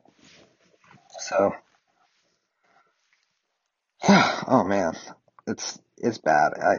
So 1.20 1.54
oh 4.08 4.64
man, 4.66 4.94
it's 5.48 5.80
it's 5.98 6.18
bad. 6.20 6.54
I 6.54 6.76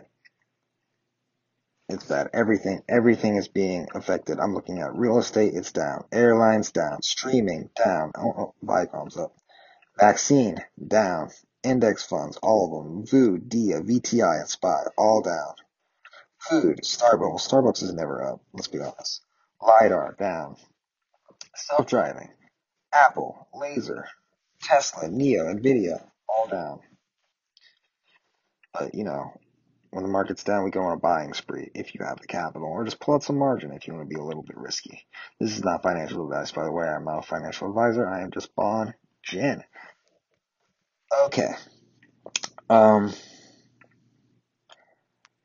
it's 1.89 2.05
bad. 2.05 2.29
Everything 2.33 2.83
everything 2.89 3.37
is 3.37 3.49
being 3.49 3.89
affected. 3.95 4.39
I'm 4.39 4.55
looking 4.55 4.79
at 4.79 4.95
real 4.95 5.19
estate, 5.19 5.55
it's 5.55 5.73
down. 5.73 6.05
Airlines 6.13 6.73
down. 6.73 7.03
Streaming 7.03 7.71
down. 7.77 8.13
Oh, 8.17 8.35
oh 8.39 8.55
Viacom's 8.63 9.17
up. 9.17 9.33
Vaccine 9.99 10.59
down. 10.87 11.31
Index 11.67 12.05
funds, 12.05 12.39
all 12.43 12.79
of 12.79 12.85
them. 12.85 13.07
VOO, 13.07 13.39
DIA, 13.39 13.81
VTI, 13.83 14.41
and 14.41 14.49
SPY, 14.49 14.85
all 14.97 15.21
down. 15.23 15.55
Food, 16.39 16.81
Starbucks. 16.83 17.21
Well, 17.21 17.39
Starbucks 17.39 17.83
is 17.83 17.93
never 17.93 18.25
up. 18.25 18.41
Let's 18.53 18.69
be 18.69 18.79
honest. 18.79 19.23
LiDAR 19.61 20.17
down. 20.19 20.57
Self-driving. 21.55 22.31
Apple, 22.95 23.49
Laser, 23.53 24.07
Tesla, 24.63 25.09
NIO, 25.09 25.61
Nvidia, 25.61 26.07
all 26.29 26.47
down. 26.49 26.81
But, 28.73 28.95
you 28.95 29.05
know, 29.05 29.33
when 29.91 30.05
the 30.05 30.11
market's 30.11 30.45
down, 30.45 30.65
we 30.65 30.71
go 30.71 30.83
on 30.83 30.93
a 30.93 31.01
buying 31.01 31.35
spree 31.35 31.71
if 31.75 31.95
you 31.95 32.05
have 32.05 32.21
the 32.21 32.27
capital, 32.27 32.69
or 32.69 32.85
just 32.85 33.01
pull 33.01 33.15
out 33.15 33.25
some 33.25 33.39
margin 33.39 33.73
if 33.73 33.87
you 33.87 33.95
want 33.95 34.09
to 34.09 34.15
be 34.15 34.21
a 34.21 34.25
little 34.25 34.43
bit 34.43 34.57
risky. 34.57 35.07
This 35.41 35.57
is 35.57 35.65
not 35.65 35.83
financial 35.83 36.31
advice, 36.31 36.53
by 36.53 36.65
the 36.65 36.73
way. 36.73 36.87
I'm 36.87 37.05
not 37.05 37.25
a 37.25 37.27
financial 37.27 37.69
advisor. 37.69 38.07
I 38.07 38.23
am 38.23 38.31
just 38.31 38.55
Bon 38.55 38.95
Jin. 39.23 39.65
Okay. 41.13 41.49
Um, 42.69 43.13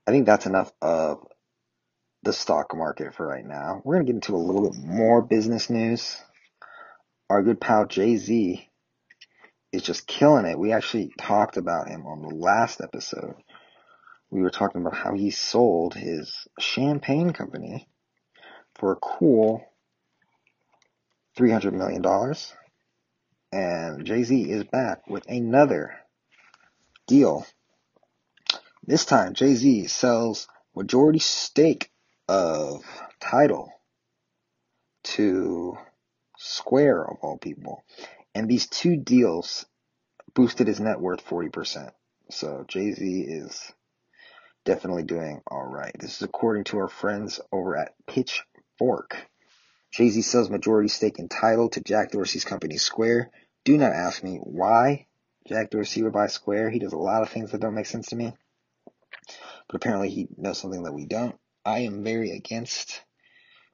I 0.07 0.11
think 0.11 0.25
that's 0.25 0.45
enough 0.45 0.71
of 0.81 1.25
the 2.23 2.33
stock 2.33 2.75
market 2.75 3.13
for 3.15 3.25
right 3.25 3.45
now. 3.45 3.81
We're 3.83 3.95
going 3.95 4.05
to 4.05 4.11
get 4.11 4.15
into 4.15 4.35
a 4.35 4.37
little 4.37 4.69
bit 4.69 4.79
more 4.83 5.21
business 5.21 5.69
news. 5.69 6.17
Our 7.29 7.43
good 7.43 7.61
pal 7.61 7.85
Jay 7.85 8.17
Z 8.17 8.67
is 9.71 9.83
just 9.83 10.07
killing 10.07 10.45
it. 10.45 10.59
We 10.59 10.73
actually 10.73 11.11
talked 11.17 11.57
about 11.57 11.87
him 11.87 12.05
on 12.05 12.21
the 12.21 12.35
last 12.35 12.81
episode. 12.81 13.35
We 14.29 14.41
were 14.41 14.49
talking 14.49 14.81
about 14.81 14.95
how 14.95 15.13
he 15.13 15.31
sold 15.31 15.93
his 15.93 16.47
champagne 16.59 17.33
company 17.33 17.87
for 18.75 18.93
a 18.93 18.97
cool 18.97 19.63
$300 21.37 21.73
million. 21.73 22.03
And 23.51 24.05
Jay 24.05 24.23
Z 24.23 24.49
is 24.49 24.63
back 24.63 25.07
with 25.07 25.27
another 25.27 25.95
deal. 27.07 27.45
This 28.85 29.05
time, 29.05 29.33
Jay 29.33 29.55
Z 29.55 29.87
sells 29.87 30.47
majority 30.75 31.19
stake 31.19 31.91
of 32.27 32.83
Tidal 33.19 33.71
to 35.03 35.77
Square, 36.37 37.03
of 37.03 37.17
all 37.21 37.37
people. 37.37 37.83
And 38.33 38.49
these 38.49 38.67
two 38.67 38.95
deals 38.95 39.65
boosted 40.33 40.67
his 40.67 40.79
net 40.79 40.99
worth 40.99 41.25
40%. 41.25 41.91
So 42.29 42.63
Jay 42.67 42.91
Z 42.93 43.21
is 43.27 43.71
definitely 44.63 45.03
doing 45.03 45.41
alright. 45.51 45.95
This 45.99 46.15
is 46.15 46.21
according 46.21 46.65
to 46.65 46.77
our 46.77 46.87
friends 46.87 47.41
over 47.51 47.77
at 47.77 47.93
Pitchfork. 48.07 49.17
Jay 49.91 50.09
Z 50.09 50.21
sells 50.21 50.49
majority 50.49 50.87
stake 50.87 51.19
in 51.19 51.27
Tidal 51.27 51.69
to 51.69 51.81
Jack 51.81 52.11
Dorsey's 52.11 52.45
company 52.45 52.77
Square. 52.77 53.29
Do 53.63 53.77
not 53.77 53.93
ask 53.93 54.23
me 54.23 54.37
why 54.37 55.07
Jack 55.47 55.69
Dorsey 55.69 56.01
would 56.03 56.13
buy 56.13 56.27
Square. 56.27 56.71
He 56.71 56.79
does 56.79 56.93
a 56.93 56.97
lot 56.97 57.21
of 57.21 57.29
things 57.29 57.51
that 57.51 57.61
don't 57.61 57.75
make 57.75 57.85
sense 57.85 58.07
to 58.07 58.15
me. 58.15 58.33
But 59.67 59.75
apparently 59.75 60.09
he 60.09 60.27
knows 60.37 60.57
something 60.57 60.83
that 60.83 60.93
we 60.93 61.05
don't. 61.05 61.35
I 61.63 61.79
am 61.79 62.03
very 62.03 62.31
against 62.31 63.03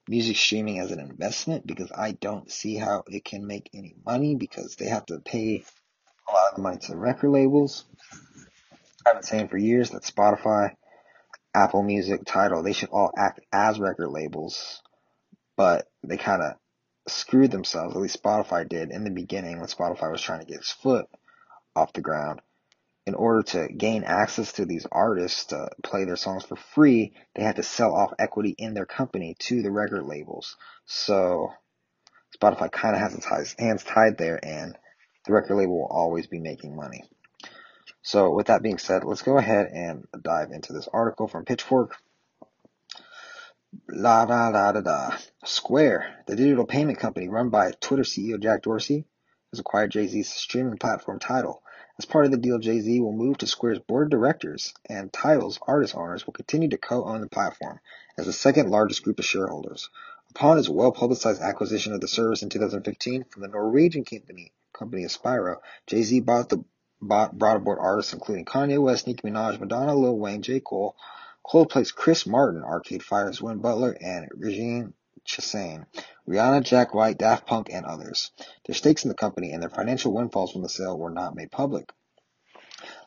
music 0.08 0.36
streaming 0.36 0.78
as 0.78 0.90
an 0.90 1.00
investment 1.00 1.66
because 1.66 1.90
I 1.94 2.12
don't 2.12 2.50
see 2.50 2.76
how 2.76 3.02
it 3.08 3.24
can 3.24 3.46
make 3.46 3.70
any 3.74 3.94
money 4.04 4.34
because 4.34 4.76
they 4.76 4.86
have 4.86 5.06
to 5.06 5.20
pay 5.20 5.64
a 6.28 6.32
lot 6.32 6.50
of 6.50 6.56
the 6.56 6.62
money 6.62 6.78
to 6.78 6.96
record 6.96 7.30
labels. 7.30 7.84
I've 9.06 9.14
been 9.14 9.22
saying 9.22 9.48
for 9.48 9.58
years 9.58 9.90
that 9.90 10.02
Spotify, 10.02 10.74
Apple 11.54 11.82
Music, 11.82 12.22
Tidal, 12.26 12.62
they 12.62 12.72
should 12.72 12.90
all 12.90 13.10
act 13.16 13.40
as 13.52 13.80
record 13.80 14.08
labels, 14.08 14.82
but 15.56 15.86
they 16.02 16.18
kind 16.18 16.42
of 16.42 16.54
screwed 17.08 17.50
themselves, 17.50 17.94
at 17.94 18.00
least 18.00 18.22
Spotify 18.22 18.68
did 18.68 18.90
in 18.90 19.04
the 19.04 19.10
beginning 19.10 19.58
when 19.58 19.68
Spotify 19.68 20.10
was 20.10 20.22
trying 20.22 20.40
to 20.40 20.46
get 20.46 20.58
its 20.58 20.72
foot 20.72 21.06
off 21.74 21.92
the 21.92 22.00
ground 22.00 22.40
in 23.08 23.14
order 23.14 23.42
to 23.42 23.68
gain 23.72 24.04
access 24.04 24.52
to 24.52 24.66
these 24.66 24.86
artists 24.92 25.46
to 25.46 25.70
play 25.82 26.04
their 26.04 26.14
songs 26.14 26.44
for 26.44 26.56
free, 26.56 27.14
they 27.34 27.42
had 27.42 27.56
to 27.56 27.62
sell 27.62 27.94
off 27.94 28.12
equity 28.18 28.54
in 28.58 28.74
their 28.74 28.84
company 28.84 29.34
to 29.38 29.62
the 29.62 29.70
record 29.70 30.04
labels. 30.04 30.56
So 30.84 31.50
Spotify 32.36 32.70
kind 32.70 32.94
of 32.94 33.00
has 33.00 33.14
its 33.14 33.54
hands 33.58 33.82
tied 33.82 34.18
there, 34.18 34.38
and 34.44 34.76
the 35.24 35.32
record 35.32 35.56
label 35.56 35.78
will 35.78 35.88
always 35.90 36.26
be 36.26 36.38
making 36.38 36.76
money. 36.76 37.02
So, 38.02 38.30
with 38.34 38.48
that 38.48 38.62
being 38.62 38.76
said, 38.76 39.04
let's 39.04 39.22
go 39.22 39.38
ahead 39.38 39.70
and 39.72 40.04
dive 40.22 40.50
into 40.50 40.74
this 40.74 40.88
article 40.92 41.28
from 41.28 41.46
Pitchfork. 41.46 41.96
La 43.88 44.24
da 44.24 44.50
da 44.50 44.72
da 44.72 44.80
da. 44.80 45.16
Square, 45.44 46.24
the 46.26 46.36
digital 46.36 46.66
payment 46.66 46.98
company 46.98 47.28
run 47.28 47.50
by 47.50 47.72
Twitter 47.80 48.02
CEO 48.02 48.40
Jack 48.40 48.62
Dorsey, 48.62 49.04
has 49.52 49.60
acquired 49.60 49.90
Jay 49.90 50.06
Z's 50.06 50.32
streaming 50.32 50.78
platform 50.78 51.18
Tidal 51.18 51.62
as 51.98 52.04
part 52.04 52.26
of 52.26 52.30
the 52.30 52.36
deal, 52.36 52.60
Jay-Z 52.60 53.00
will 53.00 53.12
move 53.12 53.38
to 53.38 53.46
Square's 53.48 53.80
board 53.80 54.06
of 54.06 54.10
directors, 54.10 54.72
and 54.88 55.12
Tidal's 55.12 55.58
artist 55.66 55.96
owners 55.96 56.24
will 56.24 56.32
continue 56.32 56.68
to 56.68 56.78
co-own 56.78 57.20
the 57.20 57.26
platform 57.26 57.80
as 58.16 58.26
the 58.26 58.32
second 58.32 58.70
largest 58.70 59.02
group 59.02 59.18
of 59.18 59.24
shareholders. 59.24 59.90
Upon 60.30 60.58
its 60.58 60.68
well-publicized 60.68 61.42
acquisition 61.42 61.92
of 61.92 62.00
the 62.00 62.06
service 62.06 62.42
in 62.42 62.50
2015 62.50 63.24
from 63.24 63.42
the 63.42 63.48
Norwegian 63.48 64.04
company, 64.04 64.52
company 64.72 65.04
Aspiro, 65.04 65.56
Jay-Z 65.88 66.20
bought 66.20 66.48
the 66.48 66.64
bought, 67.00 67.36
brought 67.36 67.56
aboard 67.56 67.78
artists 67.80 68.12
including 68.12 68.44
Kanye 68.44 68.80
West, 68.80 69.08
Nicki 69.08 69.28
Minaj, 69.28 69.58
Madonna, 69.58 69.96
Lil 69.96 70.16
Wayne, 70.16 70.42
J. 70.42 70.60
Cole, 70.60 70.94
Coldplay's 71.48 71.92
Chris 71.92 72.26
Martin, 72.26 72.62
Arcade 72.62 73.02
Fire's 73.02 73.40
Win 73.40 73.58
Butler, 73.58 73.96
and 73.98 74.28
Regine 74.36 74.92
Chassagne, 75.24 75.86
Rihanna, 76.28 76.62
Jack 76.62 76.92
White, 76.92 77.16
Daft 77.16 77.46
Punk, 77.46 77.70
and 77.72 77.86
others. 77.86 78.30
Their 78.66 78.74
stakes 78.74 79.04
in 79.04 79.08
the 79.08 79.14
company 79.14 79.52
and 79.52 79.62
their 79.62 79.70
financial 79.70 80.12
windfalls 80.12 80.52
from 80.52 80.60
the 80.60 80.68
sale 80.68 80.98
were 80.98 81.08
not 81.08 81.34
made 81.34 81.50
public. 81.50 81.90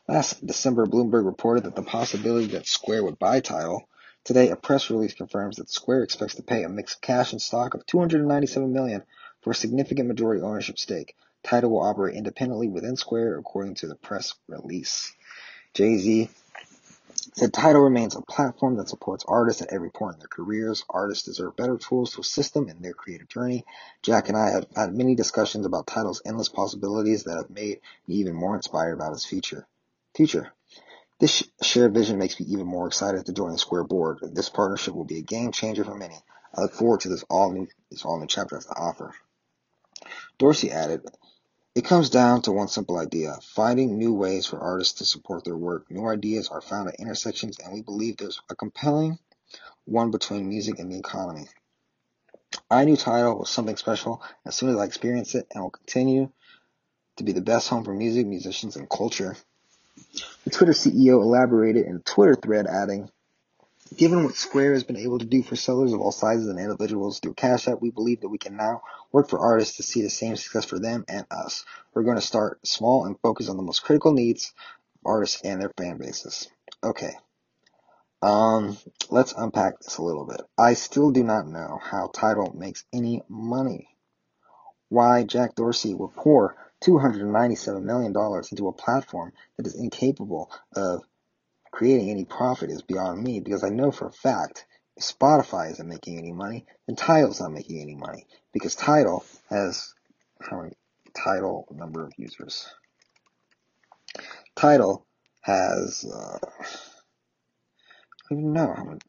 Last 0.08 0.44
December, 0.44 0.86
Bloomberg 0.86 1.24
reported 1.24 1.64
that 1.64 1.76
the 1.76 1.84
possibility 1.84 2.46
that 2.48 2.66
Square 2.66 3.04
would 3.04 3.18
buy 3.20 3.38
Tidal. 3.38 3.88
Today, 4.24 4.50
a 4.50 4.56
press 4.56 4.90
release 4.90 5.14
confirms 5.14 5.56
that 5.56 5.70
Square 5.70 6.02
expects 6.02 6.34
to 6.34 6.42
pay 6.42 6.64
a 6.64 6.68
mix 6.68 6.94
of 6.94 7.00
cash 7.00 7.30
and 7.30 7.40
stock 7.40 7.74
of 7.74 7.86
297 7.86 8.72
million 8.72 9.04
for 9.42 9.52
a 9.52 9.54
significant 9.54 10.08
majority 10.08 10.42
ownership 10.42 10.80
stake. 10.80 11.14
Tidal 11.44 11.70
will 11.70 11.82
operate 11.82 12.16
independently 12.16 12.66
within 12.66 12.96
Square, 12.96 13.38
according 13.38 13.76
to 13.76 13.86
the 13.86 13.94
press 13.94 14.34
release. 14.48 15.12
Jay-Z 15.74 16.28
said 17.34 17.52
Tidal 17.52 17.82
remains 17.82 18.14
a 18.14 18.22
platform 18.22 18.76
that 18.76 18.88
supports 18.88 19.24
artists 19.26 19.62
at 19.62 19.72
every 19.72 19.90
point 19.90 20.14
in 20.14 20.18
their 20.20 20.28
careers. 20.28 20.84
Artists 20.90 21.24
deserve 21.24 21.56
better 21.56 21.76
tools 21.76 22.12
to 22.12 22.20
assist 22.20 22.54
them 22.54 22.68
in 22.68 22.82
their 22.82 22.94
creative 22.94 23.28
journey. 23.28 23.64
Jack 24.02 24.28
and 24.28 24.36
I 24.36 24.50
have 24.50 24.66
had 24.74 24.94
many 24.94 25.14
discussions 25.14 25.66
about 25.66 25.86
Tidal's 25.86 26.22
endless 26.24 26.48
possibilities 26.48 27.24
that 27.24 27.36
have 27.36 27.50
made 27.50 27.80
me 28.06 28.16
even 28.16 28.34
more 28.34 28.56
inspired 28.56 28.94
about 28.94 29.12
its 29.12 29.24
future 29.24 29.66
future. 30.14 30.52
This 31.18 31.44
shared 31.62 31.94
vision 31.94 32.18
makes 32.18 32.38
me 32.38 32.46
even 32.46 32.66
more 32.66 32.86
excited 32.86 33.26
to 33.26 33.32
join 33.32 33.52
the 33.52 33.58
Square 33.58 33.84
board. 33.84 34.18
This 34.22 34.48
partnership 34.48 34.94
will 34.94 35.04
be 35.04 35.18
a 35.18 35.22
game 35.22 35.52
changer 35.52 35.84
for 35.84 35.94
many. 35.94 36.18
I 36.54 36.62
look 36.62 36.74
forward 36.74 37.00
to 37.00 37.08
this 37.08 37.24
all 37.30 37.50
new 37.52 37.68
this 37.90 38.04
all 38.04 38.18
new 38.18 38.26
chapter 38.26 38.56
has 38.56 38.66
to 38.66 38.74
offer. 38.74 39.14
Dorsey 40.38 40.70
added, 40.70 41.06
It 41.74 41.86
comes 41.86 42.10
down 42.10 42.42
to 42.42 42.52
one 42.52 42.68
simple 42.68 42.98
idea 42.98 43.38
finding 43.42 43.96
new 43.96 44.12
ways 44.12 44.44
for 44.44 44.58
artists 44.58 44.98
to 44.98 45.06
support 45.06 45.44
their 45.44 45.56
work. 45.56 45.90
New 45.90 46.06
ideas 46.06 46.48
are 46.48 46.60
found 46.60 46.88
at 46.88 47.00
intersections, 47.00 47.58
and 47.58 47.72
we 47.72 47.80
believe 47.80 48.18
there's 48.18 48.42
a 48.50 48.54
compelling 48.54 49.18
one 49.86 50.10
between 50.10 50.50
music 50.50 50.78
and 50.78 50.92
the 50.92 50.98
economy. 50.98 51.46
I 52.70 52.84
knew 52.84 52.96
Tidal 52.96 53.38
was 53.38 53.48
something 53.48 53.78
special 53.78 54.22
as 54.44 54.54
soon 54.54 54.68
as 54.68 54.76
I 54.76 54.84
experienced 54.84 55.34
it 55.34 55.46
and 55.50 55.62
will 55.62 55.70
continue 55.70 56.30
to 57.16 57.24
be 57.24 57.32
the 57.32 57.40
best 57.40 57.68
home 57.68 57.84
for 57.84 57.94
music, 57.94 58.26
musicians, 58.26 58.76
and 58.76 58.88
culture. 58.88 59.34
The 60.44 60.50
Twitter 60.50 60.72
CEO 60.72 61.22
elaborated 61.22 61.86
in 61.86 61.96
a 61.96 62.00
Twitter 62.00 62.34
thread 62.34 62.66
adding, 62.66 63.10
Given 63.96 64.24
what 64.24 64.36
Square 64.36 64.74
has 64.74 64.84
been 64.84 64.96
able 64.96 65.18
to 65.18 65.24
do 65.24 65.42
for 65.42 65.56
sellers 65.56 65.92
of 65.92 66.00
all 66.00 66.12
sizes 66.12 66.46
and 66.48 66.58
individuals 66.58 67.18
through 67.18 67.34
Cash 67.34 67.66
App, 67.68 67.80
we 67.82 67.90
believe 67.90 68.20
that 68.20 68.28
we 68.28 68.38
can 68.38 68.56
now 68.56 68.82
work 69.10 69.28
for 69.28 69.40
artists 69.40 69.76
to 69.76 69.82
see 69.82 70.02
the 70.02 70.10
same 70.10 70.36
success 70.36 70.64
for 70.64 70.78
them 70.78 71.04
and 71.08 71.26
us. 71.30 71.64
We're 71.92 72.04
going 72.04 72.16
to 72.16 72.22
start 72.22 72.66
small 72.66 73.04
and 73.04 73.18
focus 73.20 73.48
on 73.48 73.56
the 73.56 73.62
most 73.62 73.82
critical 73.82 74.12
needs 74.12 74.52
of 74.96 75.10
artists 75.10 75.42
and 75.42 75.60
their 75.60 75.72
fan 75.76 75.98
bases. 75.98 76.48
Okay. 76.82 77.12
Um, 78.22 78.78
let's 79.10 79.34
unpack 79.36 79.80
this 79.80 79.98
a 79.98 80.02
little 80.02 80.26
bit. 80.26 80.40
I 80.56 80.74
still 80.74 81.10
do 81.10 81.24
not 81.24 81.48
know 81.48 81.80
how 81.82 82.06
Tidal 82.14 82.54
makes 82.56 82.84
any 82.92 83.22
money. 83.28 83.88
Why 84.88 85.24
Jack 85.24 85.56
Dorsey 85.56 85.92
would 85.92 86.14
pour 86.14 86.56
$297 86.82 87.82
million 87.82 88.14
into 88.50 88.68
a 88.68 88.72
platform 88.72 89.32
that 89.56 89.66
is 89.66 89.74
incapable 89.74 90.50
of 90.74 91.02
creating 91.72 92.10
any 92.10 92.24
profit 92.24 92.70
is 92.70 92.82
beyond 92.82 93.22
me 93.22 93.40
because 93.40 93.64
I 93.64 93.70
know 93.70 93.90
for 93.90 94.06
a 94.06 94.12
fact 94.12 94.66
if 94.96 95.04
Spotify 95.04 95.72
isn't 95.72 95.88
making 95.88 96.18
any 96.18 96.32
money, 96.32 96.66
then 96.86 96.96
Tidal's 96.96 97.40
not 97.40 97.52
making 97.52 97.80
any 97.80 97.94
money 97.94 98.26
because 98.52 98.76
Tidal 98.76 99.24
has 99.48 99.94
how 100.40 100.60
many 100.60 100.74
Tidal 101.14 101.66
number 101.74 102.04
of 102.04 102.12
users. 102.16 102.66
Tidal 104.54 105.06
has 105.40 106.04
uh, 106.04 106.38
I 106.42 106.66
don't 108.30 108.40
even 108.40 108.52
know 108.52 108.74
how 108.74 108.84
many 108.84 109.00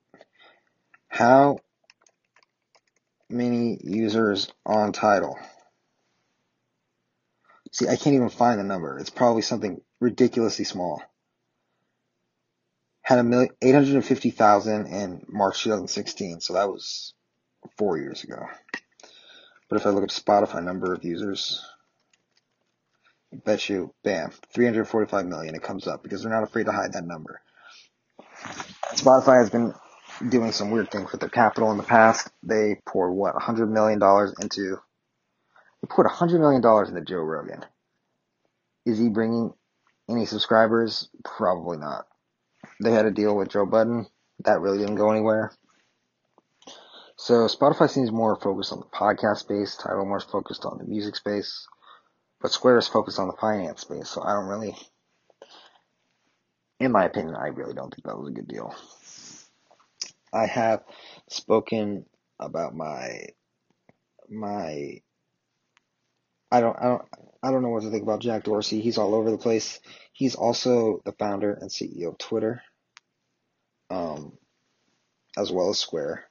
how 1.09 1.57
many 3.29 3.77
users 3.83 4.51
on 4.65 4.93
Tidal. 4.93 5.37
See, 7.71 7.87
I 7.87 7.95
can't 7.95 8.15
even 8.15 8.29
find 8.29 8.59
the 8.59 8.63
number. 8.63 8.99
It's 8.99 9.09
probably 9.09 9.41
something 9.41 9.81
ridiculously 9.99 10.65
small. 10.65 11.01
Had 13.03 13.19
a 13.19 13.23
million, 13.23 13.51
850,000 13.61 14.87
in 14.87 15.25
March 15.27 15.61
2016, 15.63 16.41
so 16.41 16.53
that 16.53 16.69
was 16.69 17.13
four 17.77 17.97
years 17.97 18.23
ago. 18.23 18.47
But 19.69 19.79
if 19.79 19.85
I 19.85 19.89
look 19.89 20.03
up 20.03 20.09
Spotify 20.09 20.63
number 20.63 20.93
of 20.93 21.03
users, 21.03 21.61
I 23.33 23.37
bet 23.37 23.69
you, 23.69 23.93
bam, 24.03 24.31
345 24.53 25.25
million, 25.25 25.55
it 25.55 25.63
comes 25.63 25.87
up 25.87 26.03
because 26.03 26.23
they're 26.23 26.31
not 26.31 26.43
afraid 26.43 26.65
to 26.67 26.71
hide 26.71 26.93
that 26.93 27.05
number. 27.05 27.41
Spotify 28.93 29.39
has 29.39 29.49
been 29.49 29.73
doing 30.29 30.51
some 30.51 30.71
weird 30.71 30.91
things 30.91 31.11
with 31.11 31.19
their 31.21 31.29
capital 31.29 31.71
in 31.71 31.77
the 31.77 31.83
past. 31.83 32.29
They 32.41 32.79
poured 32.85 33.13
what, 33.13 33.35
$100 33.35 33.69
million 33.69 34.01
into 34.41 34.79
he 35.83 35.87
put 35.87 36.05
$100 36.05 36.39
million 36.39 36.63
into 36.87 37.01
Joe 37.01 37.17
Rogan. 37.17 37.65
Is 38.85 38.97
he 38.97 39.09
bringing 39.09 39.53
any 40.09 40.25
subscribers? 40.25 41.09
Probably 41.25 41.77
not. 41.77 42.05
They 42.83 42.91
had 42.91 43.05
a 43.05 43.11
deal 43.11 43.35
with 43.35 43.49
Joe 43.49 43.65
Budden. 43.65 44.07
That 44.43 44.59
really 44.59 44.79
didn't 44.79 44.95
go 44.95 45.11
anywhere. 45.11 45.51
So 47.15 47.47
Spotify 47.47 47.89
seems 47.89 48.11
more 48.11 48.35
focused 48.35 48.73
on 48.73 48.79
the 48.79 48.85
podcast 48.85 49.37
space. 49.37 49.77
Tidal 49.77 50.05
more 50.05 50.19
focused 50.19 50.65
on 50.65 50.77
the 50.77 50.83
music 50.83 51.15
space. 51.15 51.65
But 52.41 52.51
Square 52.51 52.79
is 52.79 52.87
focused 52.87 53.19
on 53.19 53.27
the 53.27 53.37
finance 53.39 53.81
space. 53.81 54.09
So 54.09 54.21
I 54.21 54.33
don't 54.33 54.49
really, 54.49 54.75
in 56.79 56.91
my 56.91 57.05
opinion, 57.05 57.35
I 57.35 57.47
really 57.47 57.73
don't 57.73 57.89
think 57.93 58.03
that 58.03 58.17
was 58.17 58.27
a 58.27 58.33
good 58.33 58.49
deal. 58.49 58.75
I 60.33 60.45
have 60.47 60.83
spoken 61.29 62.05
about 62.39 62.75
my 62.75 63.27
my 64.29 65.01
I 66.51 66.59
don't, 66.59 66.77
I 66.77 66.83
don't, 66.83 67.01
I 67.41 67.51
don't 67.51 67.61
know 67.63 67.69
what 67.69 67.83
to 67.83 67.89
think 67.89 68.03
about 68.03 68.21
Jack 68.21 68.43
Dorsey. 68.43 68.79
He's 68.79 68.97
all 68.97 69.15
over 69.15 69.31
the 69.31 69.37
place. 69.37 69.79
He's 70.11 70.35
also 70.35 71.01
the 71.03 71.11
founder 71.13 71.53
and 71.53 71.69
CEO 71.69 72.09
of 72.09 72.17
Twitter, 72.17 72.61
um, 73.93 74.33
as 75.37 75.51
well 75.51 75.69
as 75.69 75.77
Square. 75.77 76.25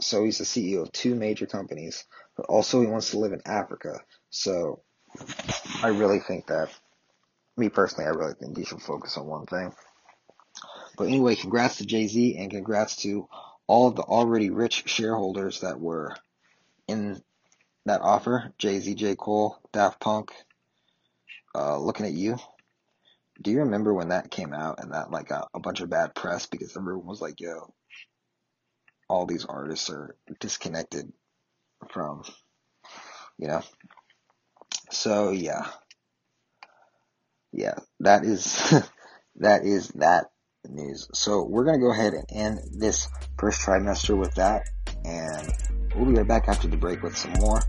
So 0.00 0.24
he's 0.24 0.38
the 0.38 0.44
CEO 0.44 0.82
of 0.82 0.92
two 0.92 1.14
major 1.14 1.46
companies, 1.46 2.04
but 2.36 2.46
also 2.46 2.80
he 2.80 2.86
wants 2.86 3.10
to 3.10 3.18
live 3.18 3.32
in 3.32 3.42
Africa. 3.44 4.00
So 4.30 4.82
I 5.82 5.88
really 5.88 6.18
think 6.18 6.46
that, 6.46 6.70
me 7.56 7.68
personally, 7.68 8.06
I 8.06 8.14
really 8.14 8.34
think 8.34 8.56
he 8.56 8.64
should 8.64 8.82
focus 8.82 9.16
on 9.16 9.26
one 9.26 9.46
thing. 9.46 9.72
But 10.96 11.08
anyway, 11.08 11.36
congrats 11.36 11.76
to 11.76 11.86
Jay 11.86 12.06
Z 12.06 12.36
and 12.38 12.50
congrats 12.50 12.96
to 13.02 13.28
all 13.66 13.88
of 13.88 13.96
the 13.96 14.02
already 14.02 14.50
rich 14.50 14.84
shareholders 14.86 15.60
that 15.60 15.78
were 15.78 16.16
in 16.88 17.22
that 17.84 18.00
offer, 18.00 18.52
Jay 18.58 18.78
Z, 18.80 18.94
J. 18.94 19.14
Cole, 19.14 19.58
Daft 19.72 20.00
Punk, 20.00 20.32
uh, 21.54 21.78
looking 21.78 22.06
at 22.06 22.12
you. 22.12 22.38
Do 23.42 23.50
you 23.50 23.60
remember 23.60 23.92
when 23.92 24.08
that 24.08 24.30
came 24.30 24.52
out 24.52 24.78
and 24.78 24.92
that 24.92 25.10
like 25.10 25.28
got 25.28 25.48
a 25.52 25.60
bunch 25.60 25.80
of 25.80 25.90
bad 25.90 26.14
press 26.14 26.46
because 26.46 26.76
everyone 26.76 27.06
was 27.06 27.20
like, 27.20 27.40
yo, 27.40 27.74
all 29.08 29.26
these 29.26 29.44
artists 29.44 29.90
are 29.90 30.16
disconnected 30.40 31.12
from, 31.90 32.22
you 33.38 33.48
know? 33.48 33.62
So 34.90 35.30
yeah. 35.30 35.66
Yeah, 37.52 37.74
that 38.00 38.24
is, 38.24 38.72
that 39.36 39.64
is 39.64 39.88
that 39.88 40.26
news. 40.68 41.08
So 41.12 41.42
we're 41.42 41.64
going 41.64 41.80
to 41.80 41.84
go 41.84 41.92
ahead 41.92 42.14
and 42.14 42.26
end 42.30 42.60
this 42.78 43.08
first 43.38 43.60
trimester 43.60 44.16
with 44.16 44.34
that 44.36 44.68
and 45.04 45.52
we'll 45.96 46.06
be 46.06 46.14
right 46.14 46.26
back 46.26 46.48
after 46.48 46.68
the 46.68 46.76
break 46.76 47.02
with 47.02 47.16
some 47.16 47.32
more 47.40 47.60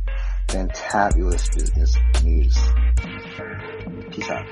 fantabulous 0.48 1.54
business 1.56 1.98
news. 2.24 2.58
Peace 4.12 4.30
out. 4.30 4.46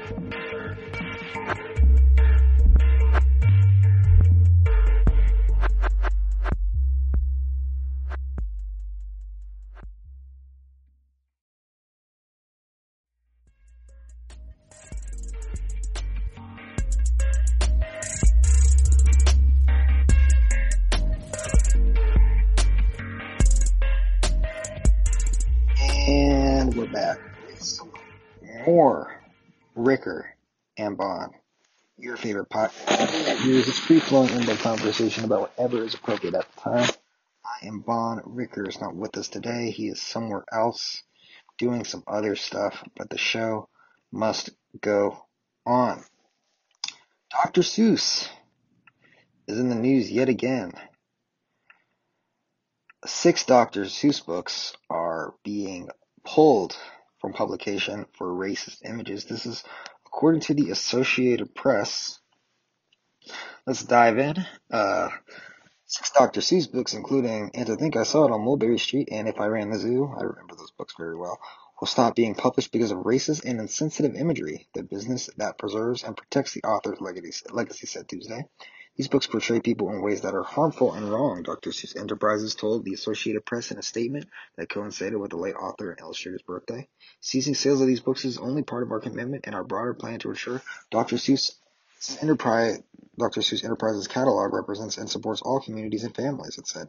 Flowing 34.12 34.30
inbound 34.32 34.60
conversation 34.60 35.24
about 35.24 35.39
whatever 35.39 35.86
is 35.86 35.93
appropriate 35.93 36.36
at 36.36 36.45
the 36.54 36.60
time. 36.60 36.89
I 37.45 37.65
am 37.65 37.80
Bon. 37.80 38.21
Ricker 38.26 38.67
is 38.67 38.82
not 38.82 38.93
with 38.93 39.15
us 39.15 39.30
today. 39.30 39.71
He 39.71 39.88
is 39.88 40.02
somewhere 40.02 40.43
else 40.52 41.02
doing 41.58 41.86
some 41.86 42.04
other 42.06 42.36
stuff, 42.36 42.84
but 42.97 43.10
the 43.10 43.17
show 43.17 43.69
must 44.12 44.50
go 44.82 45.17
on. 45.65 46.04
Dr. 47.32 47.62
Seuss 47.62 48.28
is 49.47 49.58
in 49.58 49.69
the 49.69 49.76
news 49.76 50.12
yet 50.12 50.28
again. 50.28 50.74
Six 53.06 53.45
Dr. 53.45 53.86
Seuss 53.86 54.26
books 54.26 54.74
are 54.89 55.36
being 55.45 55.88
pulled 56.26 56.76
from 57.21 57.32
publication 57.32 58.06
for 58.17 58.28
racist 58.28 58.80
images. 58.84 59.24
This 59.24 59.45
is 59.45 59.63
according 60.06 60.41
to 60.41 60.54
the 60.54 60.71
Associated 60.71 61.56
Press. 61.56 62.19
Let's 63.67 63.84
dive 63.84 64.17
in. 64.17 64.43
Uh, 64.71 65.10
six 65.86 66.10
Dr. 66.12 66.41
Seuss 66.41 66.71
books, 66.71 66.95
including 66.95 67.52
And 67.54 67.69
I 67.69 67.76
Think 67.76 67.95
I 67.95 68.04
Saw 68.04 68.26
It 68.26 68.32
on 68.32 68.43
Mulberry 68.43 68.80
Street 68.80 69.10
and 69.12 69.28
If 69.28 69.39
I 69.39 69.45
Ran 69.45 69.69
the 69.69 69.78
Zoo, 69.78 70.12
I 70.17 70.24
remember 70.24 70.56
those 70.56 70.71
books 70.71 70.95
very 70.97 71.15
well, 71.15 71.39
will 71.80 71.88
stop 71.88 72.15
being 72.15 72.34
published 72.34 72.71
because 72.71 72.91
of 72.91 73.00
racist 73.00 73.45
and 73.45 73.60
insensitive 73.60 74.15
imagery, 74.15 74.67
the 74.74 74.82
business 74.82 75.30
that 75.38 75.60
preserves 75.60 76.04
and 76.04 76.17
protects 76.17 76.54
the 76.54 76.63
author's 76.63 77.02
legacy, 77.02 77.45
legacy 77.52 77.86
said 77.86 78.10
Tuesday. 78.10 78.45
These 78.97 79.10
books 79.10 79.28
portray 79.28 79.60
people 79.60 79.91
in 79.91 80.02
ways 80.02 80.21
that 80.21 80.34
are 80.34 80.43
harmful 80.43 80.93
and 80.93 81.10
wrong, 81.10 81.43
Dr. 81.43 81.69
Seuss 81.69 81.95
Enterprises 81.95 82.56
told 82.56 82.84
the 82.84 82.93
Associated 82.93 83.45
Press 83.45 83.71
in 83.71 83.78
a 83.78 83.84
statement 83.84 84.28
that 84.58 84.69
coincided 84.69 85.17
with 85.17 85.30
the 85.30 85.38
late 85.38 85.56
author 85.56 85.91
and 85.91 86.00
illustrator's 86.00 86.41
birthday. 86.41 86.88
Ceasing 87.19 87.54
sales 87.54 87.80
of 87.80 87.88
these 87.88 88.00
books 88.00 88.26
is 88.26 88.39
only 88.39 88.63
part 88.63 88.84
of 88.84 88.91
our 88.91 89.00
commitment 89.00 89.45
and 89.45 89.56
our 89.56 89.63
broader 89.63 89.93
plan 89.93 90.19
to 90.19 90.30
ensure 90.30 90.62
Dr. 90.89 91.17
Seuss 91.17 91.52
Enterprise, 92.22 92.82
Dr. 93.18 93.42
Seuss 93.42 93.64
Enterprises 93.64 94.08
catalog 94.08 94.54
represents 94.54 94.98
and 94.98 95.10
supports 95.10 95.42
all 95.42 95.60
communities 95.60 96.04
and 96.04 96.16
families, 96.16 96.58
it 96.58 96.68
said. 96.68 96.88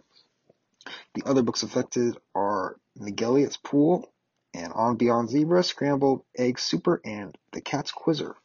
The 1.15 1.23
other 1.27 1.43
books 1.43 1.63
affected 1.63 2.17
are 2.35 2.77
McElligot's 2.99 3.59
Pool 3.59 4.11
and 4.55 4.73
On 4.73 4.97
Beyond 4.97 5.31
Zebra, 5.31 5.63
Scrambled 5.63 6.25
Egg 6.37 6.59
Super, 6.59 7.01
and 7.05 7.37
The 7.53 7.61
Cat's 7.61 7.93
Quizzer. 7.93 8.37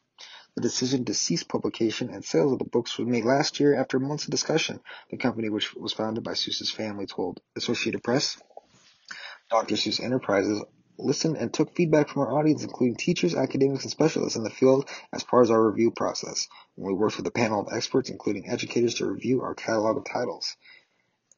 The 0.54 0.62
decision 0.62 1.04
to 1.04 1.14
cease 1.14 1.42
publication 1.42 2.10
and 2.10 2.24
sales 2.24 2.52
of 2.52 2.58
the 2.58 2.64
books 2.64 2.98
was 2.98 3.06
made 3.06 3.24
last 3.24 3.60
year 3.60 3.74
after 3.74 3.98
months 3.98 4.24
of 4.24 4.30
discussion. 4.30 4.80
The 5.10 5.16
company, 5.16 5.48
which 5.48 5.74
was 5.74 5.92
founded 5.92 6.24
by 6.24 6.32
Seuss's 6.32 6.70
family, 6.70 7.06
told 7.06 7.40
Associated 7.56 8.02
Press. 8.02 8.42
Dr. 9.50 9.76
Seuss 9.76 10.00
Enterprises 10.00 10.62
listened 10.98 11.36
and 11.36 11.52
took 11.52 11.74
feedback 11.74 12.08
from 12.08 12.22
our 12.22 12.38
audience, 12.38 12.62
including 12.62 12.96
teachers, 12.96 13.34
academics, 13.34 13.84
and 13.84 13.90
specialists 13.90 14.36
in 14.36 14.42
the 14.42 14.50
field 14.50 14.88
as 15.12 15.22
part 15.22 15.44
of 15.44 15.50
our 15.50 15.70
review 15.70 15.90
process. 15.90 16.48
When 16.74 16.92
we 16.92 16.98
worked 16.98 17.16
with 17.16 17.26
a 17.26 17.30
panel 17.30 17.60
of 17.60 17.72
experts, 17.72 18.10
including 18.10 18.48
educators, 18.48 18.94
to 18.96 19.06
review 19.06 19.42
our 19.42 19.54
catalog 19.54 19.96
of 19.96 20.04
titles. 20.04 20.56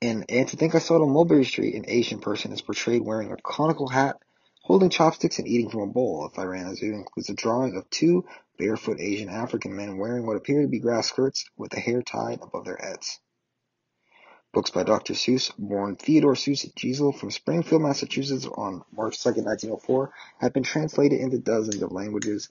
And 0.02 0.26
to 0.28 0.56
Think 0.56 0.74
I 0.74 0.78
Saw 0.78 0.96
It 0.96 1.02
on 1.02 1.10
Mulberry 1.10 1.44
Street, 1.44 1.74
an 1.74 1.84
Asian 1.86 2.20
person 2.20 2.52
is 2.52 2.62
portrayed 2.62 3.02
wearing 3.02 3.30
a 3.32 3.36
conical 3.36 3.88
hat, 3.88 4.16
holding 4.62 4.88
chopsticks, 4.88 5.38
and 5.38 5.46
eating 5.46 5.68
from 5.68 5.82
a 5.82 5.86
bowl. 5.86 6.28
If 6.32 6.38
I 6.38 6.44
ran 6.44 6.66
a 6.66 6.74
zoo 6.74 6.94
includes 6.94 7.28
a 7.28 7.34
drawing 7.34 7.76
of 7.76 7.90
two 7.90 8.24
barefoot 8.58 8.98
Asian 8.98 9.28
African 9.28 9.76
men 9.76 9.98
wearing 9.98 10.26
what 10.26 10.36
appear 10.36 10.62
to 10.62 10.68
be 10.68 10.78
grass 10.78 11.08
skirts 11.08 11.44
with 11.56 11.70
the 11.70 11.80
hair 11.80 12.00
tied 12.02 12.40
above 12.42 12.64
their 12.64 12.78
heads. 12.80 13.20
Books 14.52 14.70
by 14.70 14.82
Dr. 14.82 15.14
Seuss, 15.14 15.52
born 15.56 15.94
Theodore 15.94 16.34
Seuss 16.34 16.66
Geisel 16.74 17.16
from 17.16 17.30
Springfield, 17.30 17.82
Massachusetts 17.82 18.46
on 18.46 18.82
March 18.90 19.22
2, 19.22 19.28
1904, 19.28 20.12
have 20.40 20.52
been 20.52 20.64
translated 20.64 21.20
into 21.20 21.38
dozens 21.38 21.80
of 21.82 21.92
languages 21.92 22.50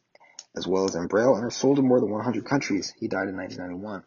as 0.56 0.66
well 0.66 0.86
as 0.86 0.96
in 0.96 1.08
Braille 1.08 1.36
and 1.36 1.46
are 1.46 1.52
sold 1.52 1.78
in 1.78 1.86
more 1.86 2.00
than 2.00 2.10
100 2.10 2.46
countries. 2.46 2.94
He 2.98 3.10
died 3.10 3.28
in 3.28 3.36
1991. 3.36 4.04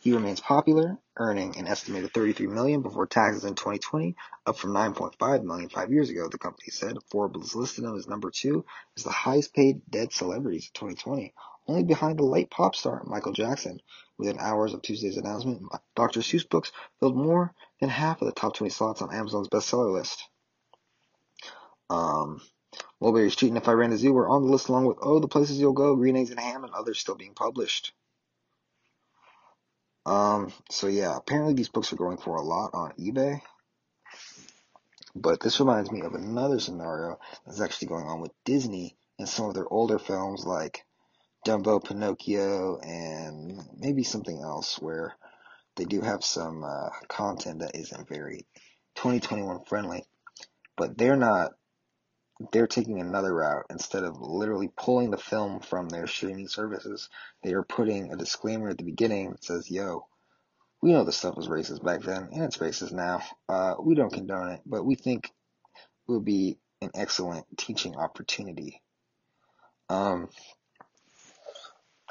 He 0.00 0.14
remains 0.14 0.40
popular, 0.40 0.96
earning 1.18 1.58
an 1.58 1.66
estimated 1.66 2.14
33 2.14 2.46
million 2.46 2.80
before 2.80 3.06
taxes 3.06 3.44
in 3.44 3.54
2020, 3.54 4.16
up 4.46 4.56
from 4.56 4.72
9.5 4.72 5.42
million 5.44 5.68
five 5.68 5.92
years 5.92 6.08
ago, 6.08 6.28
the 6.30 6.38
company 6.38 6.70
said. 6.70 6.96
Forbes 7.10 7.54
listed 7.54 7.84
him 7.84 7.96
as 7.96 8.08
number 8.08 8.30
two 8.30 8.64
as 8.96 9.04
the 9.04 9.10
highest 9.10 9.52
paid 9.52 9.82
dead 9.90 10.14
celebrities 10.14 10.70
in 10.74 10.80
2020, 10.80 11.34
only 11.66 11.82
behind 11.82 12.18
the 12.18 12.24
late 12.24 12.50
pop 12.50 12.74
star 12.74 13.02
Michael 13.04 13.34
Jackson. 13.34 13.82
Within 14.18 14.38
hours 14.40 14.74
of 14.74 14.82
Tuesday's 14.82 15.16
announcement, 15.16 15.62
Dr. 15.94 16.20
Seuss 16.20 16.48
books 16.48 16.72
filled 16.98 17.16
more 17.16 17.54
than 17.80 17.88
half 17.88 18.20
of 18.20 18.26
the 18.26 18.32
top 18.32 18.54
20 18.54 18.70
slots 18.70 19.00
on 19.00 19.14
Amazon's 19.14 19.48
bestseller 19.48 19.92
list. 19.92 20.28
Um, 21.88 22.40
Mulberry 23.00 23.30
Street 23.30 23.48
and 23.48 23.56
If 23.56 23.68
I 23.68 23.72
Ran 23.72 23.90
the 23.90 23.96
Zoo 23.96 24.12
were 24.12 24.28
on 24.28 24.42
the 24.42 24.50
list 24.50 24.68
along 24.68 24.86
with 24.86 24.98
Oh, 25.00 25.20
the 25.20 25.28
Places 25.28 25.58
You'll 25.58 25.72
Go, 25.72 25.94
Green 25.94 26.16
Eggs 26.16 26.30
and 26.30 26.40
Ham, 26.40 26.64
and 26.64 26.74
others 26.74 26.98
still 26.98 27.14
being 27.14 27.34
published. 27.34 27.92
Um, 30.04 30.52
so 30.70 30.88
yeah, 30.88 31.16
apparently 31.16 31.54
these 31.54 31.68
books 31.68 31.92
are 31.92 31.96
going 31.96 32.16
for 32.16 32.36
a 32.36 32.42
lot 32.42 32.70
on 32.74 32.92
eBay. 32.98 33.40
But 35.14 35.40
this 35.40 35.60
reminds 35.60 35.90
me 35.90 36.02
of 36.02 36.14
another 36.14 36.58
scenario 36.58 37.18
that's 37.46 37.60
actually 37.60 37.88
going 37.88 38.06
on 38.06 38.20
with 38.20 38.32
Disney 38.44 38.96
and 39.18 39.28
some 39.28 39.46
of 39.46 39.54
their 39.54 39.68
older 39.68 39.98
films 39.98 40.44
like 40.44 40.84
Dumbo, 41.46 41.82
Pinocchio, 41.82 42.78
and 42.78 43.60
maybe 43.76 44.02
something 44.02 44.40
else 44.42 44.80
where 44.80 45.16
they 45.76 45.84
do 45.84 46.00
have 46.00 46.24
some 46.24 46.64
uh, 46.64 46.90
content 47.08 47.60
that 47.60 47.76
isn't 47.76 48.08
very 48.08 48.46
2021 48.96 49.64
friendly. 49.64 50.04
But 50.76 50.98
they're 50.98 51.16
not, 51.16 51.52
they're 52.52 52.66
taking 52.66 53.00
another 53.00 53.34
route. 53.34 53.66
Instead 53.70 54.04
of 54.04 54.20
literally 54.20 54.70
pulling 54.76 55.10
the 55.10 55.16
film 55.16 55.60
from 55.60 55.88
their 55.88 56.06
streaming 56.06 56.48
services, 56.48 57.08
they 57.42 57.52
are 57.52 57.62
putting 57.62 58.12
a 58.12 58.16
disclaimer 58.16 58.70
at 58.70 58.78
the 58.78 58.84
beginning 58.84 59.30
that 59.30 59.44
says, 59.44 59.70
yo, 59.70 60.06
we 60.80 60.92
know 60.92 61.04
this 61.04 61.16
stuff 61.16 61.36
was 61.36 61.48
racist 61.48 61.84
back 61.84 62.02
then, 62.02 62.28
and 62.32 62.44
it's 62.44 62.58
racist 62.58 62.92
now. 62.92 63.22
Uh, 63.48 63.74
we 63.80 63.94
don't 63.94 64.12
condone 64.12 64.50
it, 64.50 64.60
but 64.64 64.84
we 64.84 64.94
think 64.94 65.26
it 65.26 66.12
would 66.12 66.24
be 66.24 66.58
an 66.80 66.90
excellent 66.94 67.46
teaching 67.56 67.96
opportunity. 67.96 68.80
Um, 69.88 70.28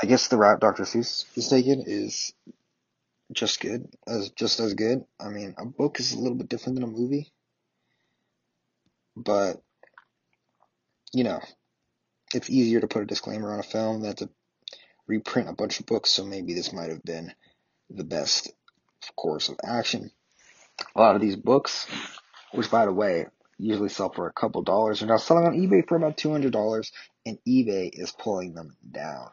I 0.02 0.06
guess 0.06 0.28
the 0.28 0.38
route 0.38 0.60
Dr. 0.60 0.84
Seuss 0.84 1.26
is 1.36 1.48
taking 1.48 1.84
is 1.86 2.34
just 3.32 3.60
good, 3.60 3.88
as 4.08 4.30
just 4.32 4.60
as 4.60 4.74
good. 4.74 5.04
I 5.20 5.30
mean, 5.30 5.56
a 5.58 5.66
book 5.66 6.00
is 6.00 6.14
a 6.14 6.20
little 6.20 6.38
bit 6.38 6.50
different 6.50 6.76
than 6.76 6.84
a 6.84 6.92
movie, 6.92 7.32
but 9.16 9.58
you 11.14 11.24
know, 11.24 11.40
it's 12.34 12.50
easier 12.50 12.80
to 12.80 12.88
put 12.88 13.02
a 13.02 13.08
disclaimer 13.08 13.52
on 13.52 13.60
a 13.60 13.64
film 13.64 14.02
than 14.02 14.16
to 14.18 14.30
reprint 15.08 15.50
a 15.50 15.54
bunch 15.54 15.80
of 15.80 15.86
books. 15.86 16.12
So 16.12 16.26
maybe 16.26 16.54
this 16.54 16.74
might 16.74 16.90
have 16.90 17.04
been 17.04 17.34
the 17.90 18.04
best 18.04 18.52
course 19.16 19.50
of 19.50 19.58
action. 19.66 20.12
A 20.96 21.00
lot 21.00 21.16
of 21.16 21.22
these 21.22 21.36
books, 21.36 21.88
which 22.52 22.70
by 22.70 22.86
the 22.86 22.94
way, 22.94 23.26
usually 23.58 23.90
sell 23.90 24.12
for 24.12 24.28
a 24.28 24.34
couple 24.34 24.62
dollars, 24.62 25.02
are 25.02 25.08
now 25.08 25.18
selling 25.18 25.48
on 25.48 25.58
eBay 25.58 25.88
for 25.88 25.98
about 25.98 26.18
two 26.18 26.32
hundred 26.32 26.54
dollars, 26.54 26.92
and 27.26 27.40
eBay 27.48 27.90
is 27.92 28.12
pulling 28.12 28.54
them 28.54 28.78
down. 28.90 29.30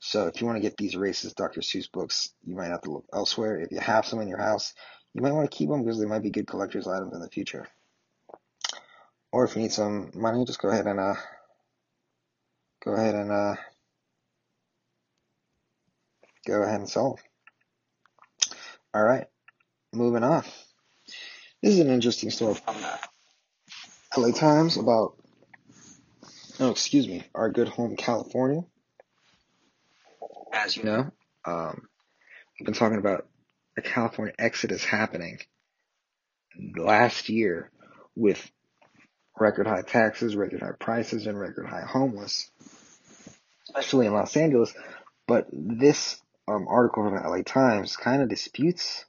So 0.00 0.26
if 0.26 0.40
you 0.40 0.46
want 0.46 0.56
to 0.56 0.62
get 0.62 0.76
these 0.76 0.94
racist 0.94 1.34
Dr. 1.34 1.60
Seuss 1.60 1.90
books, 1.90 2.32
you 2.44 2.56
might 2.56 2.68
have 2.68 2.82
to 2.82 2.90
look 2.92 3.06
elsewhere. 3.12 3.60
If 3.60 3.72
you 3.72 3.80
have 3.80 4.06
some 4.06 4.20
in 4.20 4.28
your 4.28 4.38
house, 4.38 4.74
you 5.12 5.22
might 5.22 5.32
want 5.32 5.50
to 5.50 5.56
keep 5.56 5.68
them 5.68 5.82
because 5.82 5.98
they 5.98 6.06
might 6.06 6.22
be 6.22 6.30
good 6.30 6.46
collector's 6.46 6.86
items 6.86 7.14
in 7.14 7.20
the 7.20 7.28
future. 7.28 7.66
Or 9.32 9.44
if 9.44 9.56
you 9.56 9.62
need 9.62 9.72
some 9.72 10.10
money, 10.14 10.44
just 10.44 10.60
go 10.60 10.68
ahead 10.68 10.86
and 10.86 11.00
uh, 11.00 11.14
go 12.84 12.92
ahead 12.92 13.14
and 13.14 13.30
uh, 13.30 13.56
go 16.46 16.62
ahead 16.62 16.80
and 16.80 16.88
sell. 16.88 17.18
All 18.94 19.02
right, 19.02 19.26
moving 19.92 20.24
on. 20.24 20.44
This 21.62 21.74
is 21.74 21.80
an 21.80 21.90
interesting 21.90 22.30
story 22.30 22.54
from 22.54 22.76
the 22.80 22.98
LA 24.16 24.30
Times 24.30 24.76
about, 24.76 25.18
oh, 26.60 26.70
excuse 26.70 27.06
me, 27.06 27.24
our 27.34 27.50
good 27.50 27.68
home, 27.68 27.96
California. 27.96 28.62
As 30.68 30.76
you 30.76 30.84
know, 30.84 31.10
um, 31.46 31.88
we've 32.60 32.66
been 32.66 32.74
talking 32.74 32.98
about 32.98 33.26
the 33.74 33.80
California 33.80 34.34
exodus 34.38 34.84
happening 34.84 35.38
last 36.76 37.30
year 37.30 37.70
with 38.14 38.50
record 39.40 39.66
high 39.66 39.80
taxes, 39.80 40.36
record 40.36 40.60
high 40.60 40.76
prices, 40.78 41.26
and 41.26 41.40
record 41.40 41.64
high 41.64 41.86
homeless, 41.90 42.50
especially 43.64 44.04
in 44.04 44.12
Los 44.12 44.36
Angeles. 44.36 44.74
But 45.26 45.46
this 45.50 46.20
um, 46.46 46.66
article 46.68 47.04
from 47.04 47.14
the 47.14 47.26
LA 47.26 47.44
Times 47.44 47.96
kind 47.96 48.20
of 48.20 48.28
disputes 48.28 49.06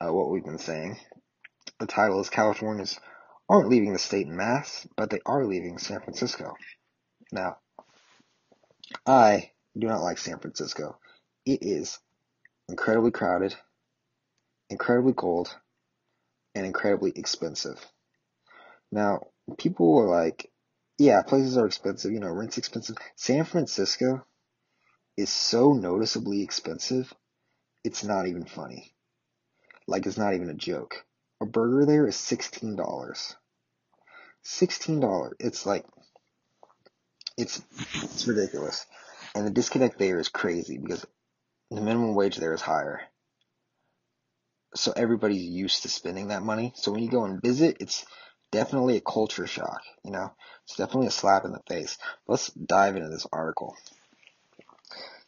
uh, 0.00 0.12
what 0.12 0.28
we've 0.28 0.44
been 0.44 0.58
saying. 0.58 0.98
The 1.78 1.86
title 1.86 2.20
is 2.20 2.30
Californians 2.30 2.98
aren't 3.48 3.68
leaving 3.68 3.92
the 3.92 4.00
state 4.00 4.26
in 4.26 4.36
mass, 4.36 4.88
but 4.96 5.08
they 5.08 5.20
are 5.24 5.46
leaving 5.46 5.78
San 5.78 6.00
Francisco. 6.00 6.56
Now, 7.30 7.58
I 9.06 9.52
do 9.78 9.86
not 9.86 10.02
like 10.02 10.18
San 10.18 10.38
Francisco. 10.38 10.98
It 11.46 11.60
is 11.62 11.98
incredibly 12.68 13.10
crowded, 13.10 13.54
incredibly 14.68 15.12
cold, 15.12 15.54
and 16.54 16.66
incredibly 16.66 17.12
expensive. 17.14 17.78
Now, 18.92 19.28
people 19.58 19.98
are 19.98 20.08
like, 20.08 20.50
yeah, 20.98 21.22
places 21.22 21.56
are 21.56 21.66
expensive, 21.66 22.12
you 22.12 22.20
know, 22.20 22.30
rent's 22.30 22.58
expensive. 22.58 22.96
San 23.16 23.44
Francisco 23.44 24.26
is 25.16 25.30
so 25.30 25.72
noticeably 25.72 26.42
expensive, 26.42 27.12
it's 27.84 28.04
not 28.04 28.26
even 28.26 28.44
funny. 28.44 28.94
Like, 29.86 30.06
it's 30.06 30.18
not 30.18 30.34
even 30.34 30.50
a 30.50 30.54
joke. 30.54 31.04
A 31.40 31.46
burger 31.46 31.86
there 31.86 32.06
is 32.06 32.16
$16. 32.16 32.76
$16. 34.44 35.32
It's 35.40 35.66
like, 35.66 35.84
it's, 37.36 37.62
it's 38.02 38.26
ridiculous. 38.26 38.86
And 39.34 39.46
the 39.46 39.50
disconnect 39.50 39.98
there 39.98 40.18
is 40.18 40.28
crazy 40.28 40.78
because 40.78 41.06
the 41.70 41.80
minimum 41.80 42.14
wage 42.14 42.36
there 42.36 42.54
is 42.54 42.60
higher. 42.60 43.00
So 44.74 44.92
everybody's 44.94 45.44
used 45.44 45.82
to 45.82 45.88
spending 45.88 46.28
that 46.28 46.42
money. 46.42 46.72
So 46.76 46.92
when 46.92 47.02
you 47.02 47.10
go 47.10 47.24
and 47.24 47.42
visit, 47.42 47.76
it's 47.80 48.04
definitely 48.50 48.96
a 48.96 49.00
culture 49.00 49.46
shock, 49.46 49.82
you 50.04 50.10
know? 50.10 50.32
It's 50.64 50.76
definitely 50.76 51.08
a 51.08 51.12
slap 51.12 51.44
in 51.44 51.52
the 51.52 51.62
face. 51.68 51.98
Let's 52.26 52.48
dive 52.50 52.96
into 52.96 53.08
this 53.08 53.26
article. 53.32 53.76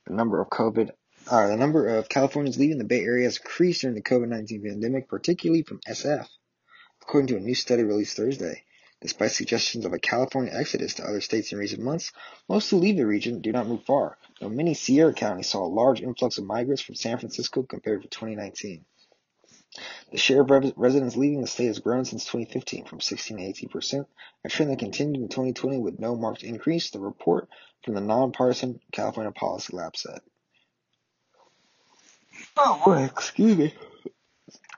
The 0.07 0.15
number 0.15 0.41
of 0.41 0.51
COVID, 0.51 0.91
uh, 1.29 1.47
the 1.49 1.57
number 1.57 1.87
of 1.87 2.09
Californians 2.09 2.59
leaving 2.59 2.79
the 2.79 2.85
Bay 2.85 3.01
Area 3.01 3.25
has 3.25 3.39
increased 3.39 3.83
during 3.83 3.95
the 3.95 4.03
COVID-19 4.03 4.65
pandemic, 4.65 5.09
particularly 5.09 5.63
from 5.63 5.81
SF, 5.89 6.27
according 7.03 7.29
to 7.29 7.37
a 7.37 7.41
new 7.41 7.55
study 7.55 7.85
released 7.85 8.17
Thursday. 8.17 8.65
Despite 9.03 9.33
suggestions 9.33 9.85
of 9.85 9.93
a 9.93 9.99
California 9.99 10.53
exodus 10.55 10.95
to 10.95 11.05
other 11.05 11.21
states 11.21 11.51
in 11.51 11.59
recent 11.59 11.83
months, 11.83 12.13
most 12.49 12.71
who 12.71 12.77
leave 12.77 12.97
the 12.97 13.05
region 13.05 13.41
do 13.41 13.51
not 13.51 13.67
move 13.67 13.85
far, 13.85 14.17
though 14.41 14.49
many 14.49 14.75
Sierra 14.75 15.13
counties 15.13 15.49
saw 15.49 15.65
a 15.65 15.67
large 15.67 16.01
influx 16.01 16.39
of 16.39 16.45
migrants 16.45 16.83
from 16.83 16.95
San 16.95 17.19
Francisco 17.19 17.65
compared 17.65 18.03
to 18.03 18.09
2019. 18.09 18.85
The 20.13 20.19
share 20.19 20.43
of 20.43 20.73
residents 20.77 21.17
leaving 21.17 21.41
the 21.41 21.49
state 21.49 21.67
has 21.67 21.81
grown 21.81 22.05
since 22.05 22.25
2015 22.27 22.85
from 22.85 23.01
16 23.01 23.39
to 23.39 23.43
18 23.43 23.69
percent, 23.71 24.07
a 24.45 24.49
trend 24.49 24.71
that 24.71 24.79
continued 24.79 25.21
in 25.21 25.29
2020 25.29 25.79
with 25.79 25.99
no 25.99 26.15
marked 26.15 26.45
increase, 26.45 26.91
the 26.91 27.01
report 27.01 27.49
from 27.83 27.95
the 27.95 28.01
nonpartisan 28.01 28.81
California 28.93 29.33
Policy 29.33 29.77
Lab 29.77 29.97
said. 29.97 30.21
Oh 32.57 32.93
excuse 32.93 33.57
me. 33.57 33.75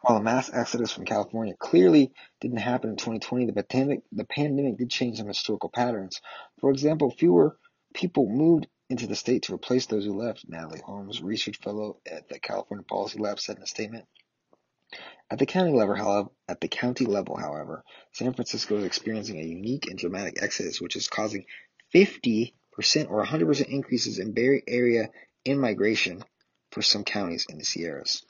While 0.06 0.18
the 0.18 0.24
mass 0.24 0.50
exodus 0.52 0.92
from 0.92 1.06
California 1.06 1.54
clearly 1.58 2.12
didn't 2.38 2.58
happen 2.58 2.90
in 2.90 2.96
2020, 2.96 3.46
the 3.46 3.62
pandemic, 3.62 4.02
the 4.12 4.26
pandemic 4.26 4.76
did 4.76 4.90
change 4.90 5.16
some 5.16 5.28
historical 5.28 5.70
patterns. 5.70 6.20
For 6.60 6.70
example, 6.70 7.10
fewer 7.10 7.56
people 7.94 8.28
moved 8.28 8.66
into 8.90 9.06
the 9.06 9.16
state 9.16 9.44
to 9.44 9.54
replace 9.54 9.86
those 9.86 10.04
who 10.04 10.12
left, 10.12 10.44
Natalie 10.46 10.82
Holmes, 10.84 11.22
research 11.22 11.56
fellow 11.56 12.00
at 12.06 12.28
the 12.28 12.38
California 12.38 12.84
Policy 12.84 13.18
Lab, 13.18 13.40
said 13.40 13.56
in 13.56 13.62
a 13.62 13.66
statement. 13.66 14.04
At 15.30 15.38
the 15.38 15.46
county 15.46 15.72
level, 15.72 15.94
however, 15.94 16.28
at 16.48 16.60
the 16.60 16.68
county 16.68 17.06
level, 17.06 17.38
however, 17.38 17.82
San 18.12 18.34
Francisco 18.34 18.76
is 18.76 18.84
experiencing 18.84 19.40
a 19.40 19.42
unique 19.42 19.86
and 19.86 19.98
dramatic 19.98 20.42
exodus, 20.42 20.82
which 20.82 20.96
is 20.96 21.08
causing 21.08 21.46
50% 21.94 22.52
or 23.08 23.24
100% 23.24 23.66
increases 23.68 24.18
in 24.18 24.34
Bay 24.34 24.62
Area 24.68 25.08
in-migration 25.46 26.22
for 26.72 26.82
some 26.82 27.04
counties 27.04 27.46
in 27.48 27.56
the 27.56 27.64
Sierras. 27.64 28.22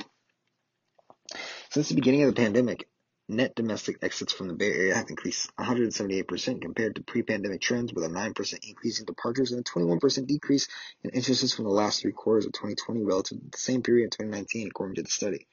Since 1.70 1.88
the 1.88 1.94
beginning 1.94 2.22
of 2.22 2.34
the 2.34 2.40
pandemic, 2.40 2.88
net 3.28 3.54
domestic 3.54 3.96
exits 4.02 4.32
from 4.32 4.48
the 4.48 4.54
Bay 4.54 4.70
Area 4.70 4.94
have 4.94 5.08
increased 5.08 5.50
178% 5.56 6.60
compared 6.60 6.96
to 6.96 7.02
pre-pandemic 7.02 7.60
trends, 7.60 7.92
with 7.92 8.04
a 8.04 8.08
9% 8.08 8.58
increase 8.68 9.00
in 9.00 9.06
departures 9.06 9.52
and 9.52 9.60
a 9.60 9.64
21% 9.64 10.26
decrease 10.26 10.68
in 11.02 11.10
entrances 11.10 11.54
from 11.54 11.64
the 11.64 11.70
last 11.70 12.02
three 12.02 12.12
quarters 12.12 12.44
of 12.44 12.52
2020 12.52 13.02
relative 13.02 13.38
to 13.38 13.44
the 13.50 13.58
same 13.58 13.82
period 13.82 14.04
in 14.04 14.10
2019, 14.10 14.68
according 14.68 14.96
to 14.96 15.02
the 15.02 15.10
study. 15.10 15.46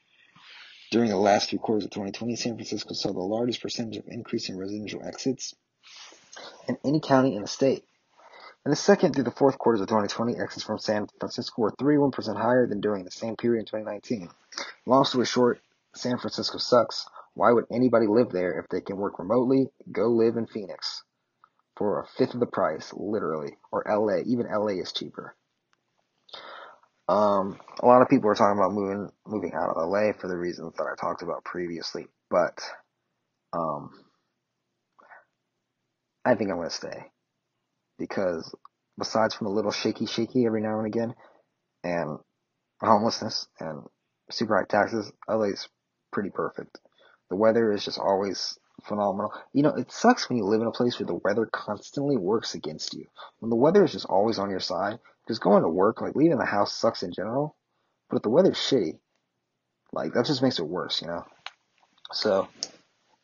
During 0.90 1.08
the 1.08 1.16
last 1.16 1.48
three 1.48 1.58
quarters 1.58 1.84
of 1.84 1.90
2020, 1.90 2.36
San 2.36 2.54
Francisco 2.56 2.92
saw 2.92 3.12
the 3.12 3.20
largest 3.20 3.62
percentage 3.62 3.96
of 3.96 4.04
increase 4.08 4.50
in 4.50 4.58
residential 4.58 5.02
exits 5.02 5.54
in 6.68 6.76
any 6.84 7.00
county 7.00 7.34
in 7.34 7.42
the 7.42 7.48
state. 7.48 7.84
In 8.64 8.70
the 8.70 8.76
second 8.76 9.14
through 9.14 9.24
the 9.24 9.32
fourth 9.32 9.58
quarters 9.58 9.80
of 9.80 9.88
2020, 9.88 10.38
exits 10.38 10.62
from 10.64 10.78
San 10.78 11.08
Francisco 11.18 11.62
were 11.62 11.72
31% 11.72 12.36
higher 12.36 12.66
than 12.68 12.80
during 12.80 13.04
the 13.04 13.10
same 13.10 13.36
period 13.36 13.60
in 13.60 13.66
2019. 13.66 14.28
Long 14.86 15.04
story 15.04 15.26
short, 15.26 15.60
San 15.96 16.18
Francisco 16.18 16.58
sucks. 16.58 17.06
Why 17.34 17.50
would 17.50 17.64
anybody 17.72 18.06
live 18.06 18.30
there 18.30 18.60
if 18.60 18.68
they 18.68 18.80
can 18.80 18.98
work 18.98 19.18
remotely? 19.18 19.66
Go 19.90 20.08
live 20.08 20.36
in 20.36 20.46
Phoenix 20.46 21.02
for 21.76 22.00
a 22.00 22.06
fifth 22.06 22.34
of 22.34 22.40
the 22.40 22.46
price, 22.46 22.92
literally, 22.94 23.56
or 23.72 23.84
LA. 23.88 24.18
Even 24.26 24.46
LA 24.46 24.80
is 24.80 24.92
cheaper. 24.92 25.34
Um, 27.08 27.58
a 27.80 27.86
lot 27.86 28.02
of 28.02 28.08
people 28.08 28.30
are 28.30 28.34
talking 28.34 28.58
about 28.58 28.72
moving 28.72 29.10
moving 29.26 29.54
out 29.54 29.70
of 29.70 29.88
LA 29.88 30.12
for 30.12 30.28
the 30.28 30.36
reasons 30.36 30.74
that 30.76 30.84
I 30.84 30.94
talked 30.94 31.22
about 31.22 31.44
previously, 31.44 32.06
but 32.30 32.60
um, 33.52 33.90
I 36.24 36.36
think 36.36 36.50
I'm 36.50 36.58
gonna 36.58 36.70
stay 36.70 37.11
because 37.98 38.54
besides 38.98 39.34
from 39.34 39.46
a 39.46 39.52
little 39.52 39.72
shaky 39.72 40.06
shaky 40.06 40.46
every 40.46 40.60
now 40.60 40.78
and 40.78 40.86
again, 40.86 41.14
and 41.84 42.18
homelessness 42.80 43.48
and 43.60 43.82
super 44.30 44.56
high 44.56 44.64
taxes, 44.64 45.12
LA's 45.28 45.68
pretty 46.12 46.30
perfect. 46.30 46.78
The 47.30 47.36
weather 47.36 47.72
is 47.72 47.84
just 47.84 47.98
always 47.98 48.58
phenomenal. 48.84 49.32
You 49.52 49.62
know, 49.62 49.70
it 49.70 49.90
sucks 49.90 50.28
when 50.28 50.38
you 50.38 50.44
live 50.44 50.60
in 50.60 50.66
a 50.66 50.72
place 50.72 50.98
where 50.98 51.06
the 51.06 51.20
weather 51.24 51.48
constantly 51.50 52.16
works 52.16 52.54
against 52.54 52.94
you. 52.94 53.06
When 53.38 53.50
the 53.50 53.56
weather 53.56 53.84
is 53.84 53.92
just 53.92 54.06
always 54.06 54.38
on 54.38 54.50
your 54.50 54.60
side, 54.60 54.98
because 55.24 55.38
going 55.38 55.62
to 55.62 55.68
work, 55.68 56.00
like 56.00 56.16
leaving 56.16 56.38
the 56.38 56.44
house 56.44 56.76
sucks 56.76 57.02
in 57.02 57.12
general, 57.12 57.56
but 58.10 58.16
if 58.16 58.22
the 58.22 58.30
weather's 58.30 58.58
shitty, 58.58 58.98
like 59.92 60.12
that 60.14 60.26
just 60.26 60.42
makes 60.42 60.58
it 60.58 60.66
worse, 60.66 61.00
you 61.00 61.08
know? 61.08 61.24
So, 62.12 62.48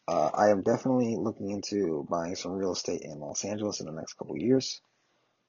uh, 0.09 0.31
I 0.33 0.49
am 0.49 0.63
definitely 0.63 1.17
looking 1.17 1.51
into 1.51 2.07
buying 2.09 2.35
some 2.35 2.53
real 2.53 2.73
estate 2.73 3.03
in 3.03 3.21
Los 3.21 3.45
Angeles 3.45 3.81
in 3.81 3.87
the 3.87 3.93
next 3.93 4.15
couple 4.15 4.39
years. 4.39 4.81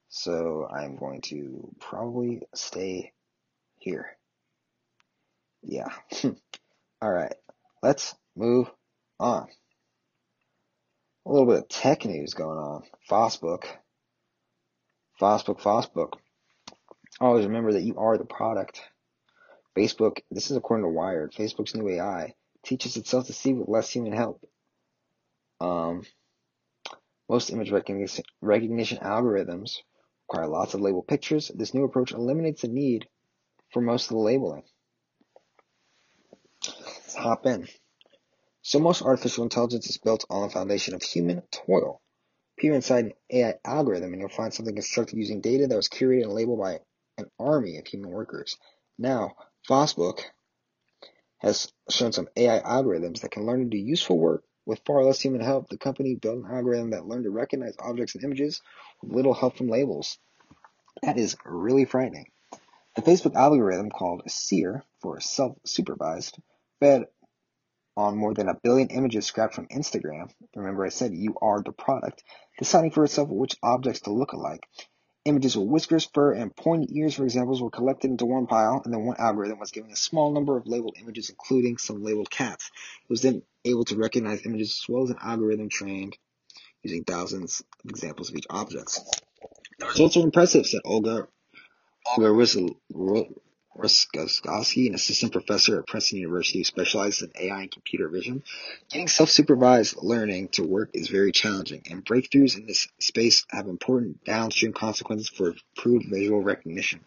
So 0.09 0.67
I'm 0.69 0.97
going 0.97 1.21
to 1.29 1.73
probably 1.79 2.41
stay 2.53 3.13
here. 3.77 4.17
Yeah. 5.63 5.87
All 7.01 7.11
right. 7.11 7.35
Let's 7.81 8.13
move 8.35 8.69
on. 9.17 9.47
A 11.25 11.31
little 11.31 11.47
bit 11.47 11.59
of 11.59 11.69
tech 11.69 12.03
news 12.03 12.33
going 12.33 12.59
on. 12.59 12.83
Fosbook. 13.09 13.63
Fosbook, 15.21 15.61
Fosbook. 15.61 16.13
Always 17.21 17.45
remember 17.45 17.73
that 17.73 17.83
you 17.83 17.97
are 17.97 18.17
the 18.17 18.25
product. 18.25 18.81
Facebook, 19.77 20.17
this 20.29 20.51
is 20.51 20.57
according 20.57 20.83
to 20.83 20.89
Wired, 20.89 21.31
Facebook's 21.31 21.75
new 21.75 21.87
AI 21.87 22.33
teaches 22.63 22.97
itself 22.97 23.27
to 23.27 23.33
see 23.33 23.53
with 23.53 23.69
less 23.69 23.89
human 23.89 24.13
help. 24.13 24.43
Um, 25.59 26.03
most 27.29 27.51
image 27.51 27.71
recognition, 27.71 28.97
algorithms 28.97 29.77
require 30.27 30.47
lots 30.47 30.73
of 30.73 30.81
labeled 30.81 31.07
pictures. 31.07 31.51
This 31.53 31.73
new 31.73 31.83
approach 31.83 32.11
eliminates 32.11 32.63
the 32.63 32.67
need 32.67 33.07
for 33.71 33.81
most 33.81 34.05
of 34.05 34.09
the 34.09 34.23
labeling. 34.23 34.63
Let's 36.65 37.15
hop 37.15 37.45
in. 37.45 37.67
So 38.61 38.79
most 38.79 39.01
artificial 39.01 39.43
intelligence 39.43 39.89
is 39.89 39.97
built 39.97 40.25
on 40.29 40.41
the 40.41 40.49
foundation 40.49 40.93
of 40.95 41.03
human 41.03 41.43
toil. 41.51 42.01
Peer 42.57 42.73
inside 42.73 43.05
an 43.05 43.13
AI 43.31 43.53
algorithm 43.63 44.11
and 44.11 44.21
you'll 44.21 44.29
find 44.29 44.53
something 44.53 44.75
constructed 44.75 45.17
using 45.17 45.41
data 45.41 45.67
that 45.67 45.75
was 45.75 45.87
curated 45.87 46.23
and 46.23 46.33
labeled 46.33 46.59
by 46.59 46.79
an 47.17 47.29
army 47.39 47.77
of 47.77 47.87
human 47.87 48.09
workers. 48.09 48.57
Now, 48.97 49.35
Fosbook 49.67 50.21
has 51.37 51.71
shown 51.89 52.11
some 52.11 52.27
AI 52.35 52.59
algorithms 52.59 53.21
that 53.21 53.31
can 53.31 53.45
learn 53.45 53.61
to 53.61 53.69
do 53.69 53.77
useful 53.77 54.19
work 54.19 54.43
with 54.69 54.81
far 54.85 55.03
less 55.03 55.19
human 55.19 55.41
help. 55.41 55.67
The 55.67 55.77
company 55.77 56.13
built 56.13 56.45
an 56.45 56.51
algorithm 56.51 56.91
that 56.91 57.07
learned 57.07 57.23
to 57.23 57.31
recognize 57.31 57.73
objects 57.79 58.13
and 58.13 58.23
images 58.23 58.61
with 59.01 59.11
little 59.11 59.33
help 59.33 59.57
from 59.57 59.67
labels. 59.67 60.19
That 61.01 61.17
is 61.17 61.35
really 61.43 61.85
frightening. 61.85 62.27
The 62.95 63.01
Facebook 63.01 63.33
algorithm 63.33 63.89
called 63.89 64.21
SEER 64.27 64.83
for 65.01 65.19
self-supervised 65.19 66.37
fed 66.79 67.05
on 67.97 68.15
more 68.15 68.35
than 68.35 68.47
a 68.47 68.59
billion 68.61 68.89
images 68.89 69.25
scrapped 69.25 69.55
from 69.55 69.67
Instagram. 69.69 70.29
Remember 70.55 70.85
I 70.85 70.89
said 70.89 71.13
you 71.15 71.35
are 71.41 71.63
the 71.63 71.71
product, 71.71 72.23
deciding 72.59 72.91
for 72.91 73.03
itself 73.03 73.27
which 73.29 73.57
objects 73.63 74.01
to 74.01 74.11
look 74.11 74.33
alike. 74.33 74.61
Images 75.25 75.57
with 75.57 75.67
whiskers, 75.67 76.09
fur, 76.13 76.33
and 76.33 76.55
pointy 76.55 76.87
ears, 76.97 77.15
for 77.15 77.23
example, 77.23 77.59
were 77.59 77.71
collected 77.71 78.11
into 78.11 78.25
one 78.25 78.45
pile, 78.45 78.81
and 78.85 78.93
then 78.93 79.03
one 79.03 79.17
algorithm 79.17 79.59
was 79.59 79.71
given 79.71 79.91
a 79.91 79.95
small 79.95 80.31
number 80.31 80.57
of 80.57 80.67
labeled 80.67 80.95
images, 81.01 81.29
including 81.29 81.77
some 81.77 82.03
labeled 82.03 82.29
cats. 82.29 82.71
It 83.03 83.09
was 83.09 83.21
then 83.21 83.41
able 83.65 83.85
to 83.85 83.95
recognize 83.95 84.45
images 84.45 84.81
as 84.81 84.89
well 84.89 85.03
as 85.03 85.09
an 85.09 85.17
algorithm 85.21 85.69
trained 85.69 86.17
using 86.83 87.03
thousands 87.03 87.61
of 87.83 87.89
examples 87.89 88.29
of 88.29 88.35
each 88.35 88.47
object. 88.49 88.99
The 89.79 89.85
results 89.85 90.17
are 90.17 90.21
impressive, 90.21 90.65
said 90.65 90.81
Olga 90.85 91.27
Olga 92.17 92.31
Russakovsky, 93.77 94.87
an 94.87 94.95
assistant 94.95 95.31
professor 95.31 95.79
at 95.79 95.87
Princeton 95.87 96.19
University 96.19 96.59
who 96.59 96.63
specializes 96.63 97.21
in 97.21 97.31
AI 97.39 97.61
and 97.61 97.71
computer 97.71 98.09
vision. 98.09 98.43
Getting 98.89 99.07
self-supervised 99.07 99.97
learning 100.01 100.49
to 100.49 100.63
work 100.63 100.89
is 100.93 101.07
very 101.07 101.31
challenging, 101.31 101.83
and 101.89 102.03
breakthroughs 102.03 102.57
in 102.57 102.65
this 102.65 102.87
space 102.99 103.45
have 103.49 103.67
important 103.67 104.23
downstream 104.25 104.73
consequences 104.73 105.29
for 105.29 105.53
improved 105.77 106.07
visual 106.09 106.41
recognition. 106.41 107.01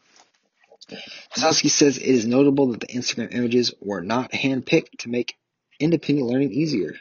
Russakovsky 1.35 1.71
says 1.71 1.99
it 1.99 2.05
is 2.05 2.27
notable 2.27 2.69
that 2.69 2.81
the 2.81 2.87
Instagram 2.87 3.35
images 3.35 3.75
were 3.81 4.01
not 4.01 4.33
handpicked 4.33 4.99
to 4.99 5.11
make 5.11 5.37
independent 5.83 6.29
learning 6.29 6.53
easier. 6.53 6.95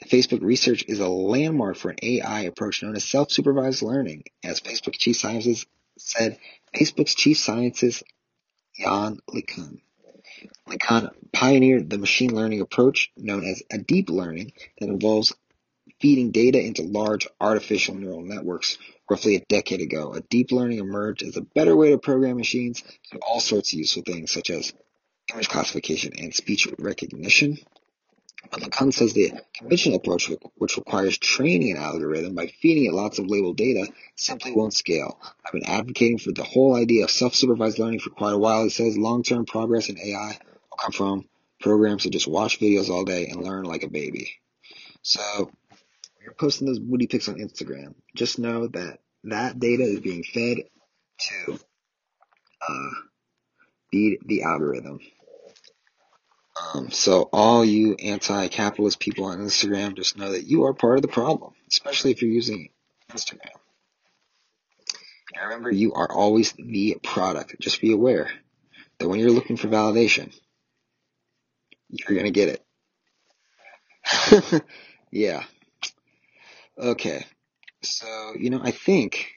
The 0.00 0.08
Facebook 0.08 0.42
research 0.42 0.84
is 0.86 1.00
a 1.00 1.08
landmark 1.08 1.76
for 1.76 1.90
an 1.90 1.96
AI 2.02 2.42
approach 2.42 2.82
known 2.82 2.94
as 2.94 3.04
self-supervised 3.04 3.82
learning. 3.82 4.24
As 4.42 4.60
Facebook 4.60 4.92
chief 4.92 5.16
scientist 5.16 5.66
said, 5.98 6.38
Facebook's 6.74 7.14
chief 7.14 7.38
scientist 7.38 8.04
Yann 8.78 9.18
LeCun. 9.28 9.80
LeCun 10.68 11.10
pioneered 11.32 11.90
the 11.90 11.98
machine 11.98 12.34
learning 12.34 12.60
approach 12.60 13.10
known 13.16 13.44
as 13.44 13.62
a 13.70 13.78
deep 13.78 14.10
learning 14.10 14.52
that 14.78 14.88
involves 14.88 15.32
feeding 16.00 16.30
data 16.32 16.60
into 16.60 16.82
large 16.82 17.26
artificial 17.40 17.94
neural 17.94 18.22
networks 18.22 18.78
roughly 19.08 19.36
a 19.36 19.44
decade 19.48 19.80
ago, 19.80 20.12
a 20.14 20.20
deep 20.20 20.50
learning 20.50 20.78
emerged 20.78 21.22
as 21.22 21.36
a 21.36 21.42
better 21.42 21.76
way 21.76 21.90
to 21.90 21.98
program 21.98 22.36
machines 22.36 22.82
to 23.10 23.18
all 23.18 23.40
sorts 23.40 23.72
of 23.72 23.78
useful 23.78 24.02
things 24.02 24.32
such 24.32 24.50
as 24.50 24.72
image 25.32 25.48
classification 25.48 26.12
and 26.18 26.34
speech 26.34 26.68
recognition. 26.78 27.58
But 28.50 28.60
LeCun 28.60 28.92
says 28.92 29.12
the 29.12 29.32
conventional 29.54 29.96
approach, 29.96 30.30
which 30.56 30.76
requires 30.76 31.18
training 31.18 31.72
an 31.72 31.82
algorithm 31.82 32.34
by 32.34 32.46
feeding 32.46 32.86
it 32.86 32.94
lots 32.94 33.18
of 33.18 33.26
labeled 33.26 33.56
data, 33.56 33.92
simply 34.14 34.52
won't 34.52 34.74
scale. 34.74 35.18
I've 35.44 35.52
been 35.52 35.66
advocating 35.66 36.18
for 36.18 36.32
the 36.32 36.44
whole 36.44 36.76
idea 36.76 37.04
of 37.04 37.10
self-supervised 37.10 37.78
learning 37.78 38.00
for 38.00 38.10
quite 38.10 38.34
a 38.34 38.38
while. 38.38 38.64
He 38.64 38.70
says 38.70 38.96
long-term 38.96 39.46
progress 39.46 39.88
in 39.88 39.98
AI 39.98 40.38
will 40.70 40.76
come 40.78 40.92
from 40.92 41.28
programs 41.60 42.04
that 42.04 42.10
just 42.10 42.28
watch 42.28 42.60
videos 42.60 42.90
all 42.90 43.04
day 43.04 43.26
and 43.26 43.42
learn 43.42 43.64
like 43.64 43.82
a 43.82 43.88
baby. 43.88 44.30
So, 45.02 45.50
you're 46.22 46.34
posting 46.34 46.66
those 46.66 46.78
booty 46.78 47.06
pics 47.06 47.28
on 47.28 47.36
Instagram. 47.36 47.94
Just 48.14 48.38
know 48.38 48.66
that 48.68 48.98
that 49.24 49.58
data 49.58 49.82
is 49.82 50.00
being 50.00 50.22
fed 50.22 50.58
to 51.18 51.58
uh, 52.68 52.90
feed 53.90 54.18
the 54.24 54.42
algorithm. 54.42 55.00
Um, 56.56 56.90
so 56.90 57.28
all 57.32 57.64
you 57.64 57.94
anti-capitalist 57.94 59.00
people 59.00 59.24
on 59.24 59.38
Instagram, 59.38 59.96
just 59.96 60.16
know 60.16 60.32
that 60.32 60.44
you 60.44 60.64
are 60.64 60.74
part 60.74 60.96
of 60.96 61.02
the 61.02 61.08
problem, 61.08 61.52
especially 61.68 62.12
if 62.12 62.22
you're 62.22 62.30
using 62.30 62.68
Instagram. 63.10 63.50
And 65.34 65.44
remember, 65.44 65.70
you 65.70 65.94
are 65.94 66.10
always 66.10 66.52
the 66.52 66.96
product. 67.02 67.56
Just 67.58 67.80
be 67.80 67.92
aware 67.92 68.30
that 68.98 69.08
when 69.08 69.18
you're 69.18 69.30
looking 69.30 69.56
for 69.56 69.68
validation, 69.68 70.32
you're 71.88 72.16
gonna 72.16 72.30
get 72.30 72.60
it. 74.04 74.64
yeah. 75.10 75.44
Okay. 76.78 77.24
So, 77.82 78.34
you 78.38 78.50
know, 78.50 78.60
I 78.62 78.70
think 78.70 79.32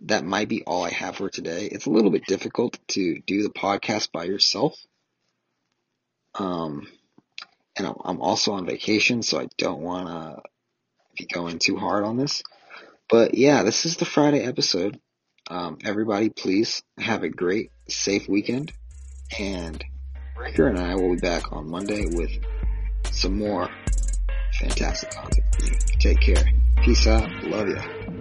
that 0.00 0.24
might 0.24 0.48
be 0.48 0.62
all 0.64 0.84
I 0.84 0.90
have 0.90 1.16
for 1.16 1.28
today. 1.28 1.66
It's 1.66 1.86
a 1.86 1.90
little 1.90 2.10
bit 2.10 2.24
difficult 2.26 2.78
to 2.88 3.20
do 3.26 3.42
the 3.42 3.50
podcast 3.50 4.12
by 4.12 4.24
yourself. 4.24 4.74
Um, 6.38 6.86
and 7.76 7.86
I'm 8.04 8.20
also 8.20 8.52
on 8.52 8.66
vacation, 8.66 9.22
so 9.22 9.40
I 9.40 9.48
don't 9.56 9.80
want 9.80 10.08
to 10.08 10.42
be 11.16 11.26
going 11.26 11.58
too 11.58 11.76
hard 11.76 12.04
on 12.04 12.16
this. 12.16 12.42
But 13.08 13.34
yeah, 13.34 13.62
this 13.62 13.86
is 13.86 13.96
the 13.96 14.04
Friday 14.04 14.44
episode. 14.44 15.00
Um, 15.50 15.78
everybody, 15.84 16.28
please 16.28 16.82
have 16.98 17.22
a 17.22 17.28
great, 17.28 17.70
safe 17.88 18.28
weekend. 18.28 18.72
And 19.38 19.82
Ricker 20.38 20.68
and 20.68 20.78
I 20.78 20.94
will 20.94 21.14
be 21.14 21.20
back 21.20 21.52
on 21.52 21.68
Monday 21.68 22.06
with 22.06 22.30
some 23.10 23.38
more 23.38 23.68
fantastic 24.60 25.10
content. 25.10 25.44
Take 26.00 26.20
care. 26.20 26.44
Peace 26.82 27.06
out. 27.06 27.28
Love 27.44 27.68
ya. 27.68 28.17